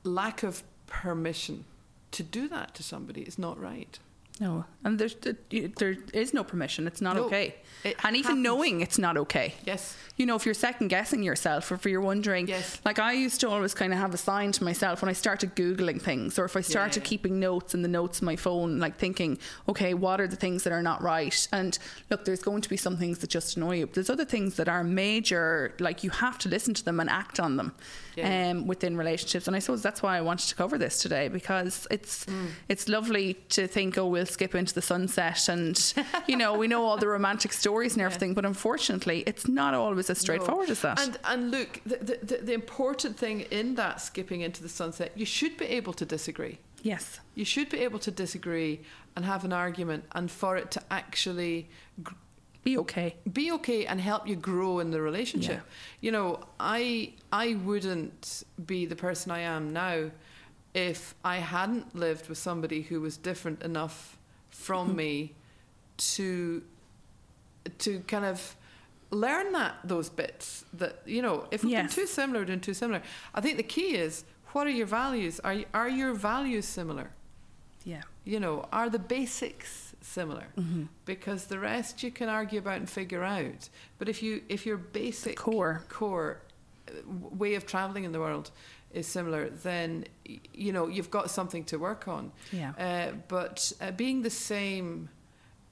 [0.03, 1.66] lack of permission
[2.12, 3.99] to do that to somebody is not right.
[4.41, 5.15] No, and there's
[5.77, 6.88] there is no permission.
[6.88, 7.53] It's not No, okay.
[7.84, 8.43] it And even happens.
[8.43, 9.53] knowing it's not okay.
[9.65, 9.95] Yes.
[10.18, 12.81] You know, if you're second guessing yourself, or if you're wondering, Yes.
[12.84, 15.55] like I used to always kind of have a sign to myself when I started
[15.55, 17.09] Googling things, or if I started Yeah.
[17.11, 19.38] keeping notes in the notes on my phone, like thinking,
[19.69, 21.47] okay, what are the things that are not right?
[21.51, 21.77] And
[22.09, 24.55] look, there's going to be some things that just annoy you, but there's other things
[24.55, 27.73] that are major, like you have to listen to them and act on them
[28.15, 28.51] Yeah.
[28.51, 29.45] um, within relationships.
[29.47, 32.26] And I suppose that's why I wanted to cover this today because it's
[32.69, 35.94] it's lovely to think, oh, we'll skip into the sunset, and
[36.28, 40.10] you know, we know all the romantic stories and everything, but unfortunately, it's not always
[40.10, 40.72] as straightforward No.
[40.72, 40.99] as that.
[41.02, 45.12] And and look, the, the the the important thing in that skipping into the sunset,
[45.16, 46.58] you should be able to disagree.
[46.84, 48.82] yes, You should be able to disagree
[49.16, 51.68] and have an argument, and for it to actually
[52.03, 52.14] gr-
[52.64, 53.16] be okay.
[53.34, 55.62] be okay and help you grow in the relationship.
[55.64, 55.72] Yeah.
[56.06, 57.14] You know, I
[57.45, 60.12] I wouldn't be the person I am now
[60.74, 64.18] if I hadn't lived with somebody who was different enough
[64.52, 65.34] from me
[65.98, 66.61] to
[67.80, 68.56] to kind of
[69.11, 71.95] learn that those bits that you know if we've Yes.
[71.95, 73.02] been too similar then too similar
[73.36, 74.23] i think the key is
[74.53, 77.11] what are your values are are your values similar
[77.84, 78.03] Yeah.
[78.26, 80.45] you know, are the basics similar?
[80.57, 80.84] Mm-hmm.
[81.06, 83.69] Because the rest you can argue about and figure out.
[83.98, 85.82] But if you if your basic Core.
[85.90, 86.38] core
[86.88, 86.91] uh,
[87.41, 88.52] way of traveling in the world
[88.93, 90.05] is similar, then
[90.53, 92.31] you know you've got something to work on.
[92.51, 92.72] Yeah.
[92.77, 95.09] Uh, but uh, being the same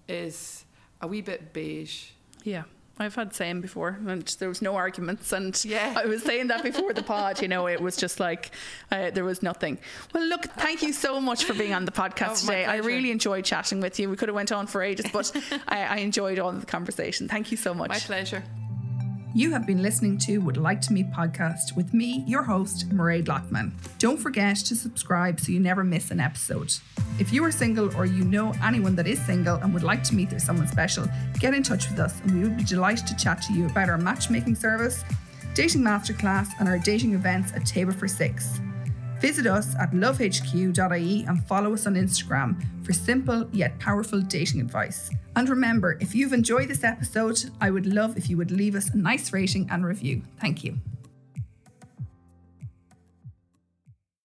[0.07, 0.65] is
[1.01, 2.09] a wee bit beige.
[2.43, 2.63] Yeah.
[3.01, 5.31] I've had same before, and there was no arguments.
[5.31, 5.93] And Yeah.
[5.95, 7.41] I was saying that before the pod.
[7.41, 8.51] You know, it was just like
[8.91, 9.79] uh, there was nothing.
[10.13, 12.65] Well, look, thank you so much for being on the podcast Oh, today.
[12.65, 14.09] I really enjoyed chatting with you.
[14.09, 15.31] We could have went on for ages, but
[15.69, 17.29] I, I enjoyed all the conversation.
[17.29, 17.87] Thank you so much.
[17.87, 18.43] My pleasure.
[19.35, 23.27] You have been listening to Would Like to Meet podcast with me, your host, Mairead
[23.27, 23.72] Loughman.
[23.99, 26.73] Don't forget to subscribe so you never miss an episode.
[27.19, 30.15] If you are single or you know anyone that is single and would like to
[30.15, 31.07] meet their someone special,
[31.39, 33.88] get in touch with us and we would be delighted to chat to you about
[33.88, 35.03] our matchmaking service,
[35.53, 38.60] dating masterclass, and our dating events at Table for Six.
[39.21, 42.55] Visit us at lovehq.ie and follow us on Instagram
[42.85, 45.09] for simple yet powerful dating advice.
[45.35, 48.89] And remember, if you've enjoyed this episode, I would love if you would leave us
[48.89, 50.23] a nice rating and review.
[50.39, 50.79] Thank you.